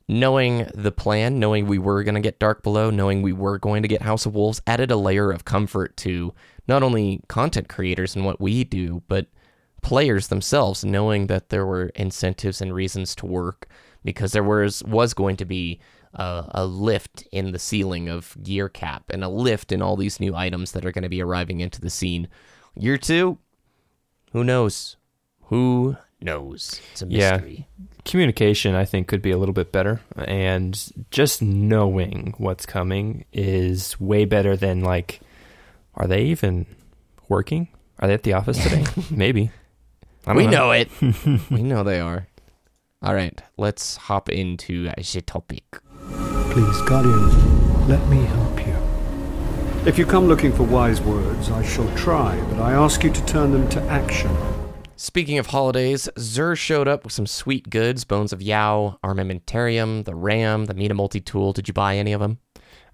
knowing 0.07 0.69
the 0.75 0.91
plan, 0.91 1.39
knowing 1.39 1.65
we 1.65 1.79
were 1.79 2.03
going 2.03 2.15
to 2.15 2.21
get 2.21 2.39
Dark 2.39 2.61
Below, 2.61 2.89
knowing 2.89 3.21
we 3.21 3.33
were 3.33 3.57
going 3.57 3.81
to 3.81 3.87
get 3.87 4.03
House 4.03 4.25
of 4.25 4.35
Wolves 4.35 4.61
added 4.67 4.91
a 4.91 4.97
layer 4.97 5.31
of 5.31 5.45
comfort 5.45 5.97
to 5.97 6.33
not 6.67 6.83
only 6.83 7.21
content 7.27 7.69
creators 7.69 8.15
and 8.15 8.25
what 8.25 8.39
we 8.41 8.63
do, 8.63 9.01
but 9.07 9.27
players 9.81 10.27
themselves, 10.27 10.83
knowing 10.83 11.27
that 11.27 11.49
there 11.49 11.65
were 11.65 11.87
incentives 11.95 12.61
and 12.61 12.73
reasons 12.73 13.15
to 13.15 13.25
work 13.25 13.67
because 14.03 14.31
there 14.31 14.43
was 14.43 14.83
was 14.83 15.13
going 15.13 15.35
to 15.37 15.45
be 15.45 15.79
a, 16.15 16.49
a 16.55 16.65
lift 16.65 17.23
in 17.31 17.51
the 17.51 17.59
ceiling 17.59 18.09
of 18.09 18.35
gear 18.41 18.69
cap 18.69 19.03
and 19.09 19.23
a 19.23 19.29
lift 19.29 19.71
in 19.71 19.81
all 19.81 19.95
these 19.95 20.19
new 20.19 20.35
items 20.35 20.71
that 20.71 20.85
are 20.85 20.91
going 20.91 21.03
to 21.03 21.09
be 21.09 21.21
arriving 21.21 21.59
into 21.61 21.79
the 21.81 21.89
scene. 21.89 22.27
Year 22.75 22.97
two, 22.97 23.37
who 24.31 24.43
knows? 24.43 24.97
Who 25.49 25.97
knows? 26.21 26.81
It's 26.91 27.01
a 27.01 27.07
Yeah. 27.07 27.31
mystery. 27.33 27.67
communication 28.05 28.75
i 28.75 28.85
think 28.85 29.07
could 29.07 29.21
be 29.23 29.31
a 29.31 29.37
little 29.37 29.51
bit 29.53 29.71
better 29.71 29.99
and 30.15 30.91
just 31.09 31.41
knowing 31.41 32.35
what's 32.37 32.63
coming 32.63 33.25
is 33.33 33.99
way 33.99 34.25
better 34.25 34.55
than 34.55 34.81
like 34.81 35.19
are 35.95 36.05
they 36.05 36.21
even 36.25 36.67
working 37.29 37.67
are 37.97 38.07
they 38.07 38.13
at 38.13 38.21
the 38.21 38.31
office 38.33 38.61
today 38.61 38.83
maybe 39.09 39.49
We 40.27 40.45
know 40.45 40.69
it. 40.71 40.89
we 41.51 41.61
know 41.63 41.83
they 41.83 41.99
are. 41.99 42.27
All 43.01 43.13
right, 43.15 43.39
let's 43.57 43.95
hop 43.97 44.29
into 44.29 44.89
the 44.89 45.21
topic. 45.21 45.63
Please, 46.51 46.81
Guardian, 46.83 47.87
let 47.87 48.07
me 48.07 48.23
help 48.23 48.65
you. 48.65 48.75
If 49.85 49.97
you 49.97 50.05
come 50.05 50.27
looking 50.27 50.53
for 50.53 50.63
wise 50.63 51.01
words, 51.01 51.51
I 51.51 51.63
shall 51.63 51.93
try, 51.95 52.39
but 52.49 52.59
I 52.59 52.73
ask 52.73 53.03
you 53.03 53.11
to 53.11 53.25
turn 53.25 53.51
them 53.51 53.69
to 53.69 53.81
action. 53.83 54.35
Speaking 54.95 55.37
of 55.37 55.47
holidays, 55.47 56.09
Xur 56.15 56.57
showed 56.57 56.87
up 56.87 57.03
with 57.03 57.13
some 57.13 57.27
sweet 57.27 57.69
goods: 57.69 58.03
Bones 58.05 58.33
of 58.33 58.39
Eao, 58.39 58.97
Armamentarium, 59.03 60.05
the 60.05 60.15
Ram, 60.15 60.65
the 60.65 60.73
MIDA 60.73 60.93
Multi 60.93 61.19
Tool. 61.19 61.53
Did 61.53 61.67
you 61.67 61.73
buy 61.73 61.97
any 61.97 62.13
of 62.13 62.21
them? 62.21 62.39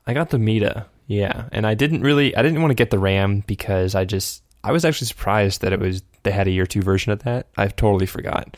i 0.07 0.13
got 0.13 0.29
the 0.29 0.39
MIDA 0.39 0.87
yeah 1.07 1.49
and 1.51 1.67
i 1.67 1.73
didn't 1.73 2.01
really 2.01 2.35
i 2.35 2.41
didn't 2.41 2.61
want 2.61 2.71
to 2.71 2.75
get 2.75 2.89
the 2.89 2.99
ram 2.99 3.43
because 3.47 3.95
i 3.95 4.05
just 4.05 4.43
i 4.63 4.71
was 4.71 4.85
actually 4.85 5.07
surprised 5.07 5.61
that 5.61 5.73
it 5.73 5.79
was 5.79 6.03
they 6.23 6.31
had 6.31 6.47
a 6.47 6.51
year 6.51 6.65
two 6.65 6.81
version 6.81 7.11
of 7.11 7.23
that 7.23 7.47
i 7.57 7.67
totally 7.67 8.05
forgot 8.05 8.55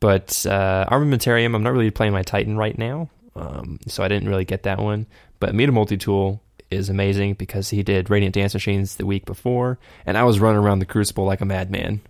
but 0.00 0.44
uh 0.48 0.84
armamentarium 0.90 1.54
i'm 1.54 1.62
not 1.62 1.72
really 1.72 1.90
playing 1.90 2.12
my 2.12 2.22
titan 2.22 2.56
right 2.56 2.78
now 2.78 3.08
um, 3.36 3.78
so 3.86 4.02
i 4.02 4.08
didn't 4.08 4.28
really 4.28 4.44
get 4.44 4.62
that 4.64 4.78
one 4.78 5.06
but 5.40 5.54
MIDA 5.54 5.72
multi-tool 5.72 6.40
is 6.70 6.88
amazing 6.88 7.34
because 7.34 7.70
he 7.70 7.82
did 7.82 8.10
radiant 8.10 8.34
dance 8.34 8.54
machines 8.54 8.96
the 8.96 9.06
week 9.06 9.24
before 9.26 9.78
and 10.06 10.16
i 10.18 10.24
was 10.24 10.40
running 10.40 10.60
around 10.60 10.78
the 10.80 10.86
crucible 10.86 11.24
like 11.24 11.40
a 11.40 11.44
madman 11.44 12.00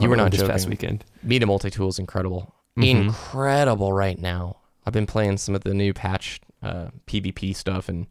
You 0.00 0.08
were 0.08 0.16
not 0.16 0.30
this 0.30 0.42
past 0.42 0.64
joking. 0.64 0.70
weekend 0.70 1.04
MIDA 1.22 1.46
Multi 1.46 1.70
Tool 1.70 1.88
is 1.88 1.98
incredible, 1.98 2.54
Mhm. 2.78 3.06
incredible 3.08 3.92
right 3.92 4.16
now. 4.18 4.56
I've 4.86 4.92
been 4.92 5.06
playing 5.06 5.38
some 5.38 5.54
of 5.56 5.64
the 5.64 5.74
new 5.74 5.92
patch 5.92 6.40
uh, 6.62 6.88
PvP 7.08 7.54
stuff, 7.56 7.88
and 7.88 8.06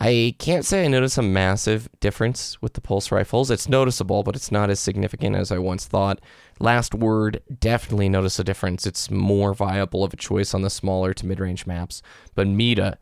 I 0.00 0.36
can't 0.38 0.64
say 0.64 0.84
I 0.84 0.88
notice 0.88 1.18
a 1.18 1.22
massive 1.22 1.88
difference 1.98 2.62
with 2.62 2.74
the 2.74 2.80
pulse 2.80 3.10
rifles. 3.10 3.50
It's 3.50 3.68
noticeable, 3.68 4.22
but 4.22 4.36
it's 4.36 4.52
not 4.52 4.70
as 4.70 4.78
significant 4.78 5.34
as 5.34 5.50
I 5.50 5.58
once 5.58 5.86
thought. 5.86 6.20
Last 6.60 6.94
word, 6.94 7.42
definitely 7.58 8.08
notice 8.08 8.38
a 8.38 8.44
difference. 8.44 8.86
It's 8.86 9.10
more 9.10 9.54
viable 9.54 10.04
of 10.04 10.12
a 10.12 10.16
choice 10.16 10.54
on 10.54 10.62
the 10.62 10.70
smaller 10.70 11.12
to 11.14 11.26
mid 11.26 11.40
range 11.40 11.66
maps. 11.66 12.00
But 12.36 12.46
MIDA, 12.46 12.96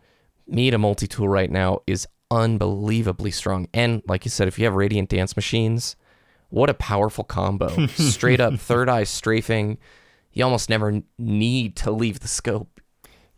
MIDA 0.46 0.78
multi 0.78 1.06
tool 1.06 1.28
right 1.28 1.50
now 1.50 1.80
is 1.86 2.08
unbelievably 2.30 3.30
strong. 3.30 3.68
And 3.74 4.02
like 4.06 4.24
you 4.24 4.30
said, 4.30 4.48
if 4.48 4.58
you 4.58 4.64
have 4.64 4.74
Radiant 4.74 5.10
Dance 5.10 5.36
Machines, 5.36 5.96
what 6.48 6.70
a 6.70 6.74
powerful 6.74 7.24
combo. 7.24 7.86
Straight 7.88 8.40
up 8.40 8.54
third 8.54 8.88
eye 8.88 9.04
strafing. 9.04 9.76
You 10.32 10.44
almost 10.44 10.70
never 10.70 11.02
need 11.18 11.76
to 11.76 11.90
leave 11.90 12.20
the 12.20 12.28
scope. 12.28 12.75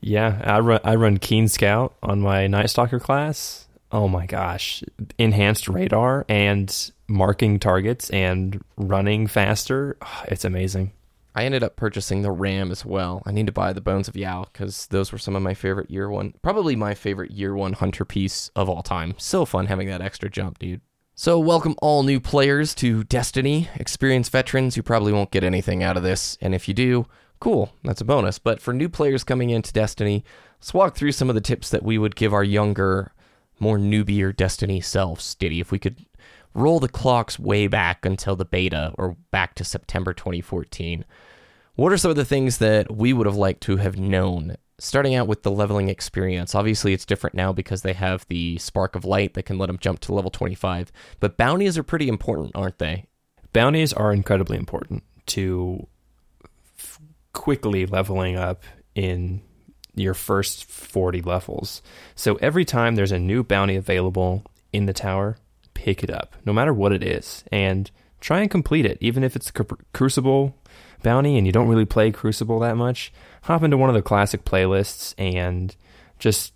Yeah, 0.01 0.41
I 0.45 0.61
run 0.61 0.81
I 0.85 0.95
run 0.95 1.19
Keen 1.19 1.49
Scout 1.49 1.95
on 2.03 2.21
my 2.21 2.47
Night 2.47 2.71
Stalker 2.71 3.01
class. 3.01 3.67
Oh 3.91 4.09
my 4.09 4.27
gosh, 4.27 4.83
enhanced 5.19 5.69
radar 5.69 6.25
and 6.29 6.93
marking 7.09 7.59
targets 7.59 8.11
and 8.11 8.63
running 8.77 9.27
faster. 9.27 9.97
It's 10.29 10.45
amazing. 10.45 10.93
I 11.35 11.45
ended 11.45 11.63
up 11.63 11.77
purchasing 11.77 12.23
the 12.23 12.33
RAM 12.33 12.73
as 12.73 12.85
well. 12.85 13.23
I 13.25 13.31
need 13.31 13.47
to 13.47 13.53
buy 13.53 13.73
the 13.73 13.81
Bones 13.81 14.09
of 14.09 14.15
Eao 14.15 14.47
because 14.53 14.89
those 14.89 15.13
were 15.13 15.19
some 15.19 15.37
of 15.37 15.43
my 15.43 15.55
favorite 15.55 15.91
year 15.91 16.11
one, 16.11 16.35
probably 16.43 16.75
my 16.75 16.95
favorite 16.95 17.31
year 17.31 17.55
one 17.55 17.75
hunter 17.75 18.05
piece 18.05 18.51
of 18.57 18.69
all 18.69 18.83
time. 18.83 19.15
So 19.19 19.45
fun 19.45 19.67
having 19.67 19.89
that 19.89 20.01
extra 20.01 20.29
jump, 20.29 20.59
dude. 20.59 20.81
So, 21.15 21.37
welcome 21.41 21.75
all 21.83 22.05
new 22.05 22.21
players 22.21 22.77
to 22.77 23.03
Destiny. 23.03 23.69
Experienced 23.75 24.31
veterans, 24.31 24.77
you 24.77 24.85
probably 24.85 25.13
won't 25.13 25.33
get 25.33 25.43
anything 25.43 25.83
out 25.83 25.97
of 25.97 26.05
this. 26.05 26.39
And 26.41 26.55
if 26.55 26.69
you 26.69 26.75
do, 26.75 27.07
cool, 27.41 27.73
that's 27.85 28.01
a 28.01 28.05
bonus. 28.05 28.39
But 28.39 28.61
for 28.61 28.73
new 28.73 28.89
players 28.89 29.25
coming 29.25 29.51
into 29.51 29.73
Destiny, 29.73 30.25
let's 30.59 30.75
walk 30.75 30.95
through 30.97 31.13
some 31.13 31.29
of 31.29 31.35
the 31.35 31.41
tips 31.41 31.71
that 31.71 31.83
we 31.83 31.99
would 31.99 32.17
give 32.17 32.33
our 32.33 32.45
younger, 32.45 33.13
more 33.59 33.79
newbier 33.79 34.35
Destiny 34.35 34.81
selves. 34.81 35.35
Diddy, 35.35 35.61
if 35.61 35.73
we 35.73 35.79
could 35.79 36.05
roll 36.55 36.81
the 36.81 36.89
clocks 36.89 37.39
way 37.39 37.67
back 37.67 38.05
until 38.05 38.37
the 38.37 38.45
beta 38.45 38.93
or 38.99 39.17
back 39.31 39.55
to 39.55 39.65
September 39.65 40.13
2014. 40.13 41.05
What 41.75 41.93
are 41.93 41.97
some 41.97 42.11
of 42.11 42.17
the 42.17 42.25
things 42.25 42.59
that 42.59 42.95
we 42.95 43.13
would 43.13 43.27
have 43.27 43.37
liked 43.37 43.63
to 43.63 43.77
have 43.77 43.99
known? 43.99 44.57
Starting 44.81 45.15
out 45.15 45.29
with 45.29 45.43
the 45.43 45.51
leveling 45.51 45.89
experience. 45.89 46.55
Obviously, 46.55 46.93
it's 46.93 47.05
different 47.05 47.35
now 47.35 47.53
because 47.53 47.83
they 47.83 47.93
have 47.93 48.27
the 48.29 48.59
Spark 48.59 48.95
of 48.95 49.05
Light 49.05 49.35
that 49.35 49.45
can 49.45 49.59
let 49.59 49.67
them 49.67 49.79
jump 49.79 50.01
to 50.01 50.15
level 50.15 50.31
25. 50.31 50.93
But 51.21 51.37
bounties 51.37 51.79
are 51.79 51.83
pretty 51.83 52.09
important, 52.09 52.53
aren't 52.55 52.79
they? 52.79 53.07
Bounties 53.53 53.93
are 53.93 54.13
incredibly 54.13 54.57
important 54.57 55.03
to 55.27 55.87
quickly 57.39 57.87
leveling 57.87 58.37
up 58.37 58.65
in 58.97 59.41
your 59.95 60.13
first 60.13 60.65
40 60.65 61.23
levels. 61.23 61.83
So 62.17 62.35
every 62.37 62.65
time 62.65 62.97
there's 62.97 63.13
a 63.13 63.19
new 63.19 63.45
bounty 63.45 63.77
available 63.77 64.45
in 64.73 64.87
the 64.87 64.93
tower, 64.93 65.39
pick 65.73 66.03
it 66.03 66.11
up, 66.11 66.35
no 66.45 66.53
matter 66.53 66.75
what 66.75 66.93
it 66.93 67.05
is, 67.05 67.45
and 67.53 67.89
try 68.21 68.41
and 68.41 68.51
complete 68.51 68.85
it, 68.85 68.99
even 69.01 69.23
if 69.23 69.37
it's 69.37 69.51
a 69.51 69.65
Crucible 69.95 70.57
bounty 71.05 71.39
and 71.39 71.47
you 71.47 71.53
don't 71.53 71.69
really 71.69 71.85
play 71.85 72.11
Crucible 72.11 72.59
that 72.59 72.77
much. 72.77 73.13
Hop 73.43 73.63
into 73.63 73.77
one 73.77 73.89
of 73.89 73.95
the 73.95 74.03
classic 74.03 74.45
playlists 74.45 75.15
and 75.17 75.77
just 76.19 76.53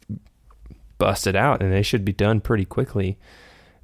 bust 0.98 1.28
it 1.28 1.36
out, 1.36 1.62
and 1.62 1.72
they 1.72 1.82
should 1.82 2.04
be 2.04 2.12
done 2.12 2.40
pretty 2.40 2.64
quickly. 2.64 3.18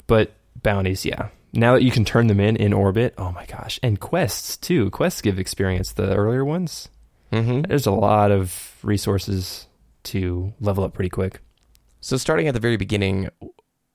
But 0.09 0.33
bounties, 0.65 1.05
yeah. 1.05 1.29
Now 1.53 1.75
that 1.75 1.83
you 1.83 1.91
can 1.91 2.05
turn 2.05 2.27
them 2.27 2.41
in 2.41 2.57
in 2.57 2.73
orbit, 2.73 3.15
oh 3.19 3.33
my 3.33 3.47
gosh. 3.47 3.81
And 3.83 3.99
quests, 3.99 4.57
too. 4.57 4.91
Quests 4.91 5.23
give 5.23 5.39
experience, 5.39 5.93
the 5.93 6.15
earlier 6.15 6.45
ones. 6.45 6.89
Mm-hmm. 7.33 7.63
There's 7.63 7.87
a 7.87 7.91
lot 7.91 8.31
of 8.31 8.75
resources 8.83 9.67
to 10.05 10.53
level 10.61 10.85
up 10.85 10.95
pretty 10.95 11.11
quick. 11.11 11.41
So, 12.01 12.17
starting 12.17 12.49
at 12.49 12.55
the 12.55 12.61
very 12.61 12.77
beginning, 12.77 13.29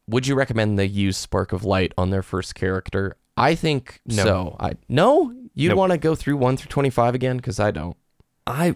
would 0.08 0.28
you 0.28 0.36
recommend 0.36 0.78
they 0.78 0.86
use 0.86 1.16
Spark 1.18 1.54
of 1.54 1.64
Light 1.64 1.94
on 1.98 2.10
their 2.10 2.22
first 2.24 2.56
character? 2.56 3.16
I 3.38 3.56
think 3.56 4.02
No. 4.06 4.24
so. 4.24 4.58
I 4.60 4.74
no. 4.90 5.34
You'd 5.56 5.70
Nope. 5.70 5.78
want 5.78 5.92
to 5.92 5.98
go 5.98 6.16
through 6.16 6.38
one 6.38 6.58
through 6.58 6.70
twenty-five 6.70 7.16
again 7.16 7.38
because 7.38 7.60
I 7.60 7.72
don't. 7.72 7.96
I 8.46 8.76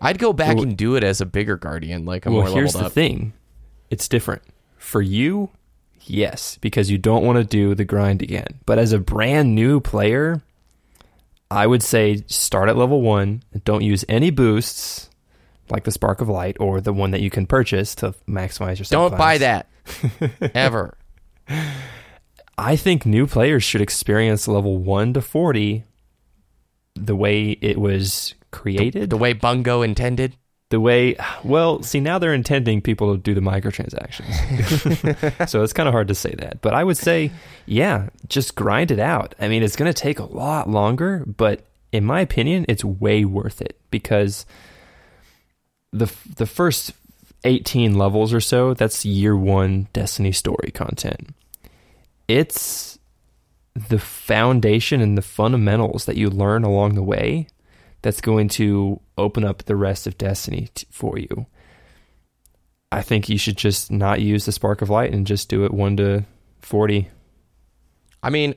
I'd 0.00 0.18
go 0.18 0.32
back 0.32 0.56
Well- 0.56 0.64
and 0.64 0.76
do 0.76 0.96
it 0.96 1.04
as 1.04 1.20
a 1.20 1.26
bigger 1.26 1.56
guardian, 1.56 2.04
like 2.04 2.26
a 2.26 2.30
well, 2.30 2.42
more 2.44 2.50
here's 2.50 2.74
leveled 2.74 2.82
the 2.84 2.86
up. 2.86 2.92
thing. 2.92 3.32
It's 3.90 4.08
different. 4.08 4.42
For 4.78 5.02
you, 5.02 5.50
yes, 6.04 6.58
because 6.60 6.90
you 6.90 6.98
don't 6.98 7.24
want 7.24 7.38
to 7.38 7.44
do 7.44 7.74
the 7.74 7.84
grind 7.84 8.22
again. 8.22 8.46
But 8.66 8.78
as 8.78 8.92
a 8.92 8.98
brand 8.98 9.54
new 9.54 9.80
player, 9.80 10.42
I 11.50 11.66
would 11.66 11.82
say 11.82 12.22
start 12.26 12.68
at 12.68 12.76
level 12.76 13.02
1 13.02 13.42
don't 13.64 13.82
use 13.82 14.04
any 14.08 14.30
boosts 14.30 15.10
like 15.70 15.84
the 15.84 15.90
Spark 15.92 16.20
of 16.20 16.28
Light 16.28 16.56
or 16.60 16.80
the 16.80 16.92
one 16.92 17.10
that 17.12 17.20
you 17.20 17.30
can 17.30 17.46
purchase 17.46 17.94
to 17.96 18.14
maximize 18.28 18.78
your 18.78 18.86
Don't 18.90 19.12
subclass. 19.12 19.18
buy 19.18 19.38
that 19.38 19.68
ever. 20.54 20.96
I 22.56 22.76
think 22.76 23.04
new 23.06 23.26
players 23.26 23.64
should 23.64 23.80
experience 23.80 24.46
level 24.48 24.78
1 24.78 25.14
to 25.14 25.20
40 25.22 25.84
the 26.94 27.16
way 27.16 27.50
it 27.60 27.78
was 27.78 28.34
created. 28.50 29.10
The 29.10 29.16
way 29.16 29.32
Bungo 29.32 29.82
intended. 29.82 30.36
The 30.70 30.80
way 30.80 31.16
well 31.44 31.82
see 31.82 32.00
now 32.00 32.18
they're 32.18 32.34
intending 32.34 32.80
people 32.80 33.14
to 33.14 33.20
do 33.20 33.34
the 33.34 33.40
microtransactions. 33.40 34.24
So 35.48 35.62
it's 35.62 35.72
kind 35.72 35.88
of 35.88 35.92
hard 35.92 36.08
to 36.08 36.14
say 36.14 36.34
that. 36.38 36.60
But 36.62 36.74
i 36.74 36.82
would 36.82 36.96
say 36.96 37.30
yeah 37.66 38.08
just 38.28 38.54
grind 38.54 38.90
it 38.90 38.98
out. 38.98 39.34
I 39.40 39.48
mean 39.48 39.62
it's 39.62 39.76
going 39.76 39.92
to 39.92 39.98
take 39.98 40.18
a 40.18 40.24
lot 40.24 40.68
longer 40.68 41.24
but 41.26 41.66
in 41.92 42.04
my 42.04 42.20
opinion 42.20 42.64
it's 42.68 42.84
way 42.84 43.24
worth 43.24 43.60
it 43.60 43.78
because 43.90 44.46
the 45.92 46.12
the 46.34 46.46
first 46.46 46.92
18 47.44 47.96
levels 47.96 48.32
or 48.32 48.40
so 48.40 48.74
that's 48.74 49.04
year 49.04 49.36
1 49.36 49.88
destiny 49.92 50.32
story 50.32 50.70
content. 50.72 51.34
It's 52.26 52.98
the 53.74 53.98
foundation 53.98 55.00
and 55.00 55.18
the 55.18 55.22
fundamentals 55.22 56.06
that 56.06 56.16
you 56.16 56.30
learn 56.30 56.64
along 56.64 56.94
the 56.94 57.02
way 57.02 57.48
that's 58.04 58.20
going 58.20 58.48
to 58.50 59.00
open 59.16 59.44
up 59.44 59.64
the 59.64 59.74
rest 59.74 60.06
of 60.06 60.18
Destiny 60.18 60.68
t- 60.74 60.86
for 60.90 61.18
you. 61.18 61.46
I 62.92 63.00
think 63.00 63.30
you 63.30 63.38
should 63.38 63.56
just 63.56 63.90
not 63.90 64.20
use 64.20 64.44
the 64.44 64.52
Spark 64.52 64.82
of 64.82 64.90
Light 64.90 65.14
and 65.14 65.26
just 65.26 65.48
do 65.48 65.64
it 65.64 65.72
1 65.72 65.96
to 65.96 66.24
40. 66.60 67.08
I 68.22 68.28
mean, 68.28 68.56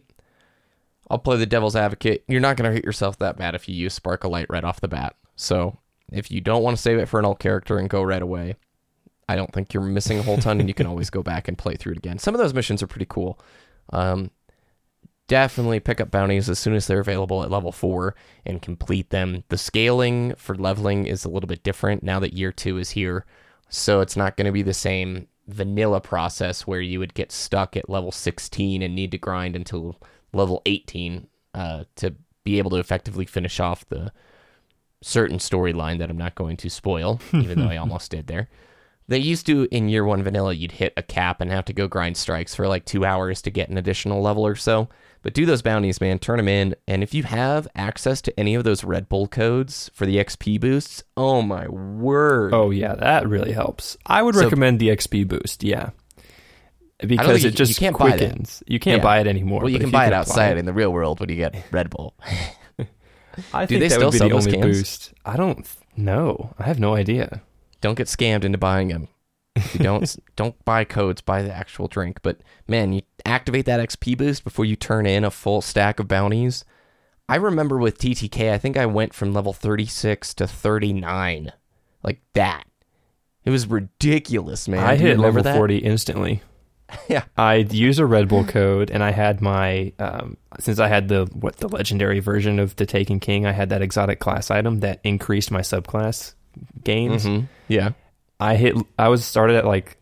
I'll 1.09 1.17
play 1.17 1.37
the 1.37 1.45
devil's 1.45 1.77
advocate. 1.77 2.25
You're 2.27 2.41
not 2.41 2.57
going 2.57 2.69
to 2.69 2.75
hurt 2.75 2.83
yourself 2.83 3.17
that 3.19 3.37
bad 3.37 3.55
if 3.55 3.69
you 3.69 3.75
use 3.75 3.93
Spark 3.93 4.25
of 4.25 4.31
Light 4.31 4.47
right 4.49 4.65
off 4.65 4.81
the 4.81 4.89
bat. 4.89 5.15
So 5.37 5.77
if 6.11 6.29
you 6.29 6.41
don't 6.41 6.61
want 6.61 6.75
to 6.75 6.83
save 6.83 6.99
it 6.99 7.07
for 7.07 7.17
an 7.17 7.25
alt 7.25 7.39
character 7.39 7.77
and 7.77 7.89
go 7.89 8.03
right 8.03 8.21
away, 8.21 8.57
I 9.29 9.37
don't 9.37 9.53
think 9.53 9.73
you're 9.73 9.81
missing 9.81 10.19
a 10.19 10.23
whole 10.23 10.37
ton, 10.37 10.59
and 10.59 10.67
you 10.67 10.73
can 10.73 10.87
always 10.87 11.09
go 11.09 11.23
back 11.23 11.47
and 11.47 11.57
play 11.57 11.75
through 11.75 11.93
it 11.93 11.99
again. 11.99 12.19
Some 12.19 12.35
of 12.35 12.39
those 12.39 12.53
missions 12.53 12.83
are 12.83 12.87
pretty 12.87 13.07
cool. 13.07 13.39
Um, 13.93 14.29
definitely 15.27 15.79
pick 15.79 16.01
up 16.01 16.11
bounties 16.11 16.49
as 16.49 16.57
soon 16.57 16.73
as 16.73 16.87
they're 16.87 16.99
available 16.99 17.43
at 17.43 17.51
level 17.51 17.71
four 17.71 18.15
and 18.45 18.61
complete 18.61 19.09
them. 19.09 19.43
The 19.49 19.57
scaling 19.57 20.33
for 20.35 20.55
leveling 20.55 21.05
is 21.05 21.25
a 21.25 21.29
little 21.29 21.47
bit 21.47 21.63
different 21.63 22.03
now 22.03 22.19
that 22.19 22.33
year 22.33 22.51
two 22.51 22.77
is 22.77 22.91
here. 22.91 23.25
So 23.69 24.01
it's 24.01 24.15
not 24.15 24.37
going 24.37 24.45
to 24.45 24.51
be 24.51 24.61
the 24.63 24.73
same 24.73 25.27
vanilla 25.47 26.01
process 26.01 26.65
where 26.65 26.81
you 26.81 26.99
would 26.99 27.13
get 27.13 27.31
stuck 27.31 27.75
at 27.77 27.89
level 27.89 28.11
16 28.11 28.81
and 28.81 28.95
need 28.95 29.11
to 29.11 29.17
grind 29.17 29.55
until 29.55 29.99
level 30.33 30.61
18 30.65 31.27
uh, 31.53 31.83
to 31.95 32.15
be 32.43 32.57
able 32.57 32.71
to 32.71 32.77
effectively 32.77 33.25
finish 33.25 33.59
off 33.59 33.87
the 33.89 34.11
certain 35.01 35.37
storyline 35.37 35.99
that 35.99 36.09
I'm 36.09 36.17
not 36.17 36.35
going 36.35 36.57
to 36.57 36.69
spoil, 36.69 37.19
even 37.33 37.59
though 37.59 37.69
I 37.69 37.77
almost 37.77 38.11
did 38.11 38.27
there. 38.27 38.49
They 39.09 39.19
used 39.19 39.45
to 39.45 39.67
in 39.71 39.87
year 39.89 40.03
one 40.03 40.21
vanilla, 40.23 40.53
you'd 40.53 40.73
hit 40.73 40.93
a 40.97 41.01
cap 41.01 41.39
and 41.39 41.49
have 41.51 41.65
to 41.65 41.73
go 41.73 41.87
grind 41.87 42.17
strikes 42.17 42.53
for 42.53 42.67
like 42.67 42.83
two 42.85 43.05
hours 43.05 43.41
to 43.43 43.49
get 43.49 43.69
an 43.69 43.77
additional 43.77 44.21
level 44.21 44.45
or 44.45 44.55
so. 44.55 44.89
But 45.23 45.33
do 45.33 45.45
those 45.45 45.61
bounties, 45.61 45.99
man. 46.01 46.19
Turn 46.19 46.37
them 46.37 46.47
in. 46.49 46.75
And 46.87 47.03
if 47.03 47.13
you 47.13 47.23
have 47.23 47.67
access 47.75 48.21
to 48.23 48.39
any 48.39 48.53
of 48.55 48.63
those 48.65 48.83
Red 48.83 49.07
Bull 49.09 49.27
codes 49.27 49.89
for 49.93 50.05
the 50.05 50.17
XP 50.17 50.59
boosts, 50.59 51.03
oh 51.15 51.41
my 51.41 51.67
word. 51.69 52.53
Oh, 52.53 52.69
yeah, 52.69 52.95
that 52.95 53.27
really 53.27 53.51
helps. 53.53 53.97
I 54.05 54.21
would 54.21 54.35
So- 54.35 54.43
recommend 54.43 54.79
the 54.79 54.89
XP 54.89 55.23
boost, 55.27 55.63
yeah. 55.63 55.91
Because 56.99 57.27
think 57.27 57.41
you- 57.43 57.49
it 57.49 57.55
just 57.55 57.69
you 57.71 57.75
can't 57.75 57.97
buy 57.97 58.09
that. 58.11 58.17
quickens. 58.17 58.63
You 58.67 58.79
can't 58.79 58.97
Yeah. 58.97 59.03
buy 59.03 59.19
it 59.19 59.27
anymore. 59.27 59.61
well, 59.61 59.69
you 59.69 59.79
can 59.79 59.89
buy 59.91 60.05
it 60.05 60.07
apply 60.07 60.17
outside 60.19 60.57
in 60.57 60.65
the 60.65 60.73
real 60.73 60.91
world 60.91 61.19
when 61.19 61.29
you 61.29 61.35
get 61.35 61.55
Red 61.71 61.89
Bull. 61.89 62.13
I 63.53 63.65
Do 63.65 63.67
think 63.67 63.81
they 63.81 63.87
that 63.87 63.91
still 63.91 64.05
would 64.07 64.11
be 64.13 64.17
sell 64.17 64.29
the 64.29 64.33
those 64.35 64.47
only 64.47 64.59
cans? 64.59 64.77
boost. 64.77 65.13
I 65.25 65.37
don't 65.37 65.65
know. 65.95 66.53
I 66.57 66.63
have 66.63 66.79
no 66.79 66.95
idea. 66.95 67.41
Don't 67.81 67.97
get 67.97 68.07
scammed 68.07 68.43
into 68.43 68.57
buying 68.57 68.89
them. 68.89 69.07
You 69.73 69.79
don't 69.79 70.15
don't 70.35 70.63
buy 70.65 70.83
codes, 70.83 71.21
buy 71.21 71.41
the 71.41 71.53
actual 71.53 71.87
drink. 71.87 72.19
But 72.21 72.39
man, 72.67 72.93
you 72.93 73.01
activate 73.25 73.65
that 73.65 73.79
XP 73.79 74.17
boost 74.17 74.43
before 74.43 74.65
you 74.65 74.75
turn 74.75 75.05
in 75.05 75.23
a 75.23 75.31
full 75.31 75.61
stack 75.61 75.99
of 75.99 76.07
bounties. 76.07 76.63
I 77.29 77.35
remember 77.35 77.77
with 77.77 77.97
TTK, 77.99 78.53
I 78.53 78.57
think 78.57 78.77
I 78.77 78.85
went 78.85 79.13
from 79.13 79.33
level 79.33 79.51
36 79.51 80.33
to 80.35 80.47
39. 80.47 81.51
Like 82.03 82.21
that. 82.33 82.63
It 83.43 83.49
was 83.49 83.67
ridiculous, 83.67 84.67
man. 84.67 84.83
I 84.83 84.95
Do 84.95 85.03
hit 85.05 85.19
level 85.19 85.43
that? 85.43 85.55
40 85.55 85.77
instantly. 85.77 86.41
Yeah. 87.09 87.25
I'd 87.35 87.73
use 87.73 87.99
a 87.99 88.05
Red 88.05 88.29
Bull 88.29 88.45
code, 88.45 88.89
and 88.89 89.03
I 89.03 89.11
had 89.11 89.41
my 89.41 89.91
um, 89.99 90.37
since 90.57 90.79
I 90.79 90.87
had 90.87 91.09
the 91.09 91.25
what 91.33 91.57
the 91.57 91.67
legendary 91.67 92.21
version 92.21 92.59
of 92.59 92.77
the 92.77 92.85
Taken 92.85 93.19
King, 93.19 93.45
I 93.45 93.51
had 93.51 93.67
that 93.71 93.81
exotic 93.81 94.21
class 94.21 94.49
item 94.49 94.79
that 94.79 95.01
increased 95.03 95.51
my 95.51 95.59
subclass 95.59 96.33
gains. 96.83 97.25
Mhm. 97.25 97.47
Yeah. 97.67 97.91
I 98.39 98.55
hit. 98.55 98.75
I 98.99 99.07
was 99.09 99.25
started 99.25 99.55
at 99.55 99.65
like 99.65 99.97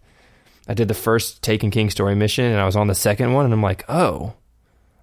I 0.67 0.73
did 0.73 0.87
the 0.87 0.93
first 0.93 1.41
Taken 1.41 1.71
King 1.71 1.89
story 1.89 2.15
mission, 2.15 2.45
and 2.45 2.59
I 2.59 2.65
was 2.65 2.75
on 2.75 2.87
the 2.87 2.95
second 2.95 3.33
one, 3.33 3.45
and 3.45 3.53
I'm 3.53 3.61
like, 3.61 3.85
oh, 3.87 4.33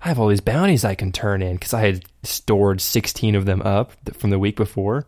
I 0.03 0.09
have 0.09 0.19
all 0.19 0.29
these 0.29 0.41
bounties 0.41 0.85
I 0.85 0.95
can 0.95 1.13
turn 1.13 1.41
in 1.43 1.55
because 1.55 1.73
I 1.73 1.81
had 1.83 2.05
stored 2.25 2.81
16 2.81 3.35
of 3.37 3.45
them 3.47 3.63
up 3.63 3.93
from 4.15 4.31
the 4.31 4.39
week 4.39 4.57
before. 4.57 5.07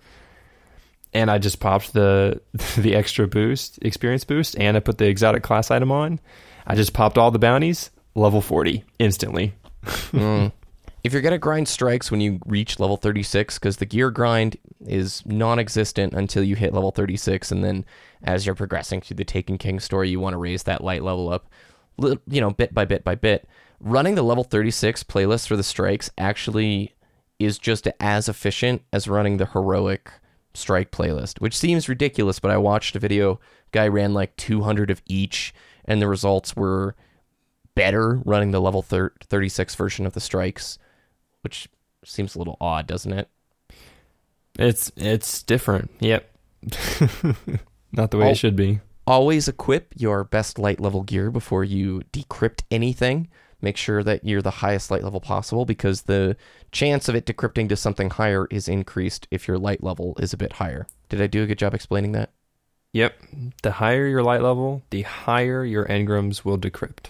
And 1.12 1.30
I 1.30 1.38
just 1.38 1.60
popped 1.60 1.92
the 1.92 2.40
the 2.76 2.94
extra 2.94 3.26
boost, 3.26 3.78
experience 3.82 4.24
boost, 4.24 4.56
and 4.58 4.76
I 4.76 4.80
put 4.80 4.98
the 4.98 5.06
exotic 5.06 5.42
class 5.42 5.70
item 5.70 5.92
on. 5.92 6.18
I 6.66 6.74
just 6.76 6.92
popped 6.94 7.18
all 7.18 7.30
the 7.30 7.38
bounties, 7.38 7.90
level 8.14 8.40
40 8.40 8.84
instantly. 8.98 9.52
Mm. 9.84 10.50
If 11.04 11.12
you're 11.12 11.20
gonna 11.20 11.36
grind 11.36 11.68
strikes 11.68 12.10
when 12.10 12.22
you 12.22 12.40
reach 12.46 12.80
level 12.80 12.96
36, 12.96 13.58
because 13.58 13.76
the 13.76 13.84
gear 13.84 14.10
grind 14.10 14.56
is 14.86 15.22
non-existent 15.26 16.14
until 16.14 16.42
you 16.42 16.56
hit 16.56 16.72
level 16.72 16.92
36, 16.92 17.52
and 17.52 17.62
then 17.62 17.84
as 18.22 18.46
you're 18.46 18.54
progressing 18.54 19.02
through 19.02 19.16
the 19.16 19.24
Taken 19.24 19.58
King 19.58 19.80
story, 19.80 20.08
you 20.08 20.18
want 20.18 20.32
to 20.32 20.38
raise 20.38 20.62
that 20.62 20.82
light 20.82 21.02
level 21.02 21.28
up, 21.28 21.50
you 21.98 22.40
know, 22.40 22.50
bit 22.50 22.72
by 22.72 22.86
bit 22.86 23.04
by 23.04 23.14
bit. 23.14 23.46
Running 23.80 24.14
the 24.14 24.22
level 24.22 24.44
36 24.44 25.04
playlist 25.04 25.46
for 25.46 25.56
the 25.56 25.62
strikes 25.62 26.10
actually 26.16 26.94
is 27.38 27.58
just 27.58 27.86
as 28.00 28.26
efficient 28.26 28.80
as 28.90 29.06
running 29.06 29.36
the 29.36 29.46
heroic 29.46 30.10
strike 30.54 30.90
playlist, 30.90 31.38
which 31.38 31.56
seems 31.56 31.86
ridiculous, 31.86 32.38
but 32.38 32.50
I 32.50 32.56
watched 32.56 32.96
a 32.96 33.00
video 33.00 33.40
guy 33.72 33.88
ran 33.88 34.14
like 34.14 34.36
200 34.36 34.90
of 34.90 35.02
each, 35.04 35.52
and 35.84 36.00
the 36.00 36.08
results 36.08 36.56
were 36.56 36.96
better 37.74 38.22
running 38.24 38.52
the 38.52 38.60
level 38.60 38.80
thir- 38.80 39.12
36 39.20 39.74
version 39.74 40.06
of 40.06 40.14
the 40.14 40.20
strikes, 40.20 40.78
which 41.44 41.68
seems 42.04 42.34
a 42.34 42.38
little 42.38 42.56
odd, 42.60 42.86
doesn't 42.86 43.12
it? 43.12 43.28
It's 44.58 44.90
it's 44.96 45.42
different. 45.42 45.90
Yep. 46.00 46.30
Not 47.92 48.10
the 48.10 48.18
way 48.18 48.30
it 48.30 48.36
should 48.36 48.56
be. 48.56 48.80
Always 49.06 49.48
equip 49.48 49.92
your 49.96 50.24
best 50.24 50.58
light 50.58 50.80
level 50.80 51.02
gear 51.02 51.30
before 51.30 51.62
you 51.62 52.02
decrypt 52.12 52.62
anything. 52.70 53.28
Make 53.60 53.76
sure 53.76 54.02
that 54.02 54.24
you're 54.24 54.42
the 54.42 54.50
highest 54.50 54.90
light 54.90 55.04
level 55.04 55.20
possible 55.20 55.64
because 55.64 56.02
the 56.02 56.36
chance 56.72 57.08
of 57.08 57.14
it 57.14 57.26
decrypting 57.26 57.68
to 57.68 57.76
something 57.76 58.10
higher 58.10 58.46
is 58.50 58.68
increased 58.68 59.26
if 59.30 59.46
your 59.48 59.58
light 59.58 59.82
level 59.82 60.16
is 60.18 60.32
a 60.32 60.36
bit 60.36 60.54
higher. 60.54 60.86
Did 61.08 61.22
I 61.22 61.26
do 61.26 61.42
a 61.42 61.46
good 61.46 61.58
job 61.58 61.74
explaining 61.74 62.12
that? 62.12 62.30
Yep. 62.92 63.14
The 63.62 63.72
higher 63.72 64.06
your 64.06 64.22
light 64.22 64.42
level, 64.42 64.82
the 64.90 65.02
higher 65.02 65.64
your 65.64 65.84
engrams 65.86 66.44
will 66.44 66.58
decrypt. 66.58 67.06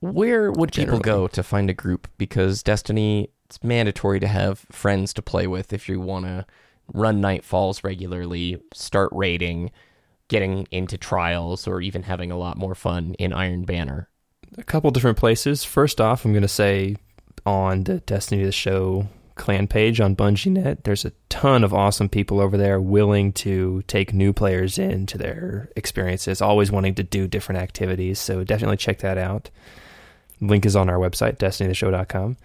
Where 0.00 0.50
would 0.50 0.72
people 0.72 0.98
go 0.98 1.28
to 1.28 1.42
find 1.42 1.70
a 1.70 1.74
group? 1.74 2.08
Because 2.18 2.62
Destiny, 2.62 3.30
it's 3.52 3.62
mandatory 3.62 4.18
to 4.18 4.26
have 4.26 4.60
friends 4.70 5.12
to 5.12 5.20
play 5.20 5.46
with 5.46 5.74
if 5.74 5.86
you 5.86 6.00
want 6.00 6.24
to 6.24 6.46
run 6.94 7.20
Nightfalls 7.20 7.84
regularly, 7.84 8.58
start 8.72 9.10
raiding, 9.12 9.70
getting 10.28 10.66
into 10.70 10.96
trials, 10.96 11.68
or 11.68 11.82
even 11.82 12.04
having 12.04 12.30
a 12.30 12.38
lot 12.38 12.56
more 12.56 12.74
fun 12.74 13.14
in 13.18 13.32
Iron 13.32 13.64
Banner. 13.64 14.08
a 14.56 14.62
couple 14.62 14.90
different 14.90 15.18
places. 15.18 15.64
First 15.64 16.00
off, 16.00 16.24
I'm 16.24 16.32
going 16.32 16.40
to 16.40 16.48
say 16.48 16.96
on 17.44 17.84
the 17.84 18.00
Destiny 18.00 18.40
of 18.40 18.46
the 18.46 18.52
Show 18.52 19.08
clan 19.34 19.66
page 19.66 20.00
on 20.00 20.16
BungieNet, 20.16 20.84
there's 20.84 21.04
a 21.04 21.12
ton 21.28 21.62
of 21.62 21.74
awesome 21.74 22.08
people 22.08 22.40
over 22.40 22.56
there 22.56 22.80
willing 22.80 23.32
to 23.32 23.82
take 23.86 24.14
new 24.14 24.32
players 24.32 24.78
into 24.78 25.18
their 25.18 25.70
experiences, 25.76 26.40
always 26.40 26.72
wanting 26.72 26.94
to 26.94 27.02
do 27.02 27.26
different 27.26 27.60
activities. 27.60 28.18
So 28.18 28.44
definitely 28.44 28.78
check 28.78 29.00
that 29.00 29.18
out. 29.18 29.50
Link 30.40 30.66
is 30.66 30.74
on 30.74 30.90
our 30.90 30.98
website, 30.98 31.36
destinytheshow.com. 31.36 32.36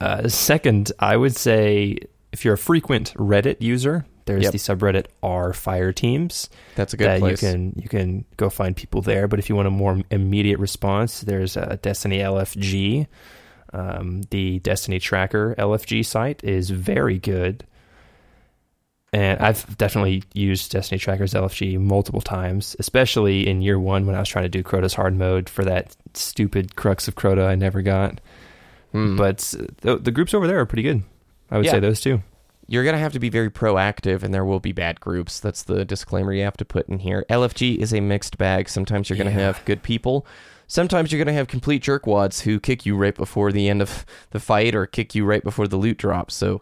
Uh, 0.00 0.28
second, 0.28 0.92
I 0.98 1.16
would 1.16 1.34
say 1.36 1.98
if 2.32 2.44
you're 2.44 2.54
a 2.54 2.58
frequent 2.58 3.14
Reddit 3.14 3.60
user, 3.60 4.04
there's 4.26 4.44
Yep. 4.44 4.52
the 4.52 4.58
subreddit 4.58 5.06
R 5.22 5.52
Fire 5.54 5.92
Teams 5.92 6.50
That's 6.76 6.92
a 6.92 6.96
good 6.98 7.08
that 7.08 7.20
place. 7.20 7.42
you 7.42 7.48
can 7.48 7.72
you 7.76 7.88
can 7.88 8.24
go 8.36 8.50
find 8.50 8.76
people 8.76 9.00
there. 9.02 9.26
But 9.26 9.38
if 9.38 9.48
you 9.48 9.56
want 9.56 9.68
a 9.68 9.70
more 9.70 10.00
immediate 10.10 10.58
response, 10.58 11.22
there's 11.22 11.56
a 11.56 11.78
Destiny 11.82 12.18
LFG. 12.18 13.06
Um, 13.72 14.22
the 14.30 14.58
Destiny 14.60 14.98
Tracker 14.98 15.54
LFG 15.58 16.04
site 16.04 16.42
is 16.44 16.70
very 16.70 17.18
good, 17.18 17.64
and 19.12 19.38
I've 19.40 19.76
definitely 19.78 20.22
used 20.34 20.70
Destiny 20.72 20.98
Tracker's 20.98 21.34
LFG 21.34 21.78
multiple 21.78 22.20
times, 22.20 22.76
especially 22.78 23.46
in 23.48 23.62
year 23.62 23.78
one 23.80 24.06
when 24.06 24.14
I 24.14 24.20
was 24.20 24.28
trying 24.28 24.44
to 24.44 24.48
do 24.50 24.62
Crota's 24.62 24.94
hard 24.94 25.16
mode 25.16 25.48
for 25.48 25.64
that 25.64 25.96
stupid 26.14 26.76
Crux 26.76 27.08
of 27.08 27.14
Crota 27.14 27.46
I 27.46 27.54
never 27.56 27.82
got. 27.82 28.20
Hmm. 28.92 29.16
But 29.16 29.38
the, 29.82 29.96
the 29.98 30.10
groups 30.10 30.32
over 30.34 30.46
there 30.46 30.58
are 30.60 30.66
pretty 30.66 30.82
good. 30.82 31.02
I 31.50 31.56
would 31.56 31.66
Yeah. 31.66 31.72
say 31.72 31.80
those 31.80 32.00
two. 32.00 32.22
you're 32.70 32.84
going 32.84 32.94
to 32.94 32.98
have 33.00 33.12
to 33.14 33.18
be 33.18 33.30
very 33.30 33.50
proactive 33.50 34.22
and 34.22 34.32
there 34.34 34.44
will 34.44 34.60
be 34.60 34.72
bad 34.72 35.00
groups. 35.00 35.40
That's 35.40 35.62
the 35.62 35.84
disclaimer 35.86 36.32
you 36.34 36.44
have 36.44 36.56
to 36.58 36.64
put 36.66 36.86
in 36.88 36.98
here. 36.98 37.24
LFG 37.30 37.76
is 37.78 37.94
a 37.94 38.00
mixed 38.00 38.36
bag. 38.36 38.68
Sometimes 38.68 39.08
you're 39.08 39.16
going 39.16 39.26
to 39.32 39.38
Yeah. 39.38 39.46
have 39.46 39.64
good 39.64 39.82
people. 39.82 40.26
Sometimes 40.66 41.10
you're 41.10 41.18
going 41.18 41.28
to 41.34 41.38
have 41.38 41.48
complete 41.48 41.82
jerkwads 41.82 42.42
who 42.42 42.60
kick 42.60 42.84
you 42.84 42.94
right 42.94 43.14
before 43.14 43.52
the 43.52 43.70
end 43.70 43.80
of 43.80 44.04
the 44.32 44.38
fight 44.40 44.74
or 44.74 44.84
kick 44.86 45.14
you 45.14 45.24
right 45.24 45.42
before 45.42 45.66
the 45.66 45.78
loot 45.78 45.96
drops. 45.96 46.34
So 46.34 46.60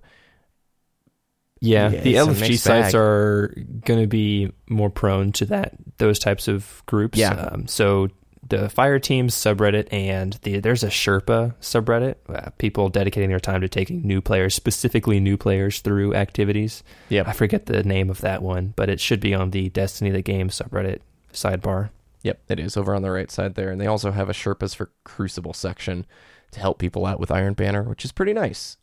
Yeah, 1.61 1.91
Yeah, 1.91 2.01
the 2.03 2.15
LFG 2.15 2.57
sites 2.59 2.93
bag. 2.93 2.95
are 2.95 3.55
going 3.85 4.01
to 4.01 4.07
be 4.07 4.53
more 4.69 4.91
prone 4.91 5.33
to 5.33 5.47
that 5.47 5.73
those 5.99 6.19
types 6.19 6.47
of 6.49 6.83
groups. 6.87 7.19
Yeah. 7.19 7.33
Um, 7.33 7.67
so 7.67 8.09
the 8.49 8.69
fire 8.69 8.99
teams 8.99 9.35
subreddit 9.35 9.89
and 9.93 10.35
the 10.43 10.61
there's 10.61 10.83
a 10.83 10.89
Sherpa 10.89 11.55
subreddit. 11.61 12.17
Uh, 12.29 12.51
people 12.59 12.89
dedicating 12.89 13.29
their 13.29 13.41
time 13.41 13.61
to 13.61 13.69
taking 13.69 14.03
new 14.03 14.21
players, 14.21 14.55
specifically 14.55 15.21
new 15.21 15.37
players, 15.37 15.81
through 15.81 16.15
activities. 16.15 16.83
Yep. 17.09 17.29
I 17.29 17.33
forget 17.33 17.67
the 17.67 17.83
name 17.83 18.11
of 18.11 18.21
that 18.21 18.43
one, 18.43 18.75
but 18.77 18.89
it 18.89 19.01
should 19.01 19.21
be 19.21 19.35
on 19.35 19.51
the 19.51 19.69
Destiny 19.71 20.11
the 20.11 20.23
Game 20.23 20.49
subreddit 20.49 21.01
sidebar. 21.33 21.91
Yep, 22.23 22.41
it 22.49 22.59
is 22.59 22.77
over 22.77 22.95
on 22.95 23.03
the 23.03 23.11
right 23.11 23.31
side 23.31 23.55
there. 23.55 23.71
And 23.71 23.81
they 23.81 23.87
also 23.87 24.11
have 24.11 24.29
a 24.29 24.33
Sherpas 24.33 24.75
for 24.75 24.91
Crucible 25.05 25.53
section 25.53 26.07
to 26.51 26.61
help 26.61 26.79
people 26.79 27.07
out 27.07 27.21
with 27.21 27.31
Iron 27.31 27.55
Banner, 27.55 27.83
which 27.83 28.05
is 28.05 28.13
pretty 28.13 28.33
nice. 28.33 28.77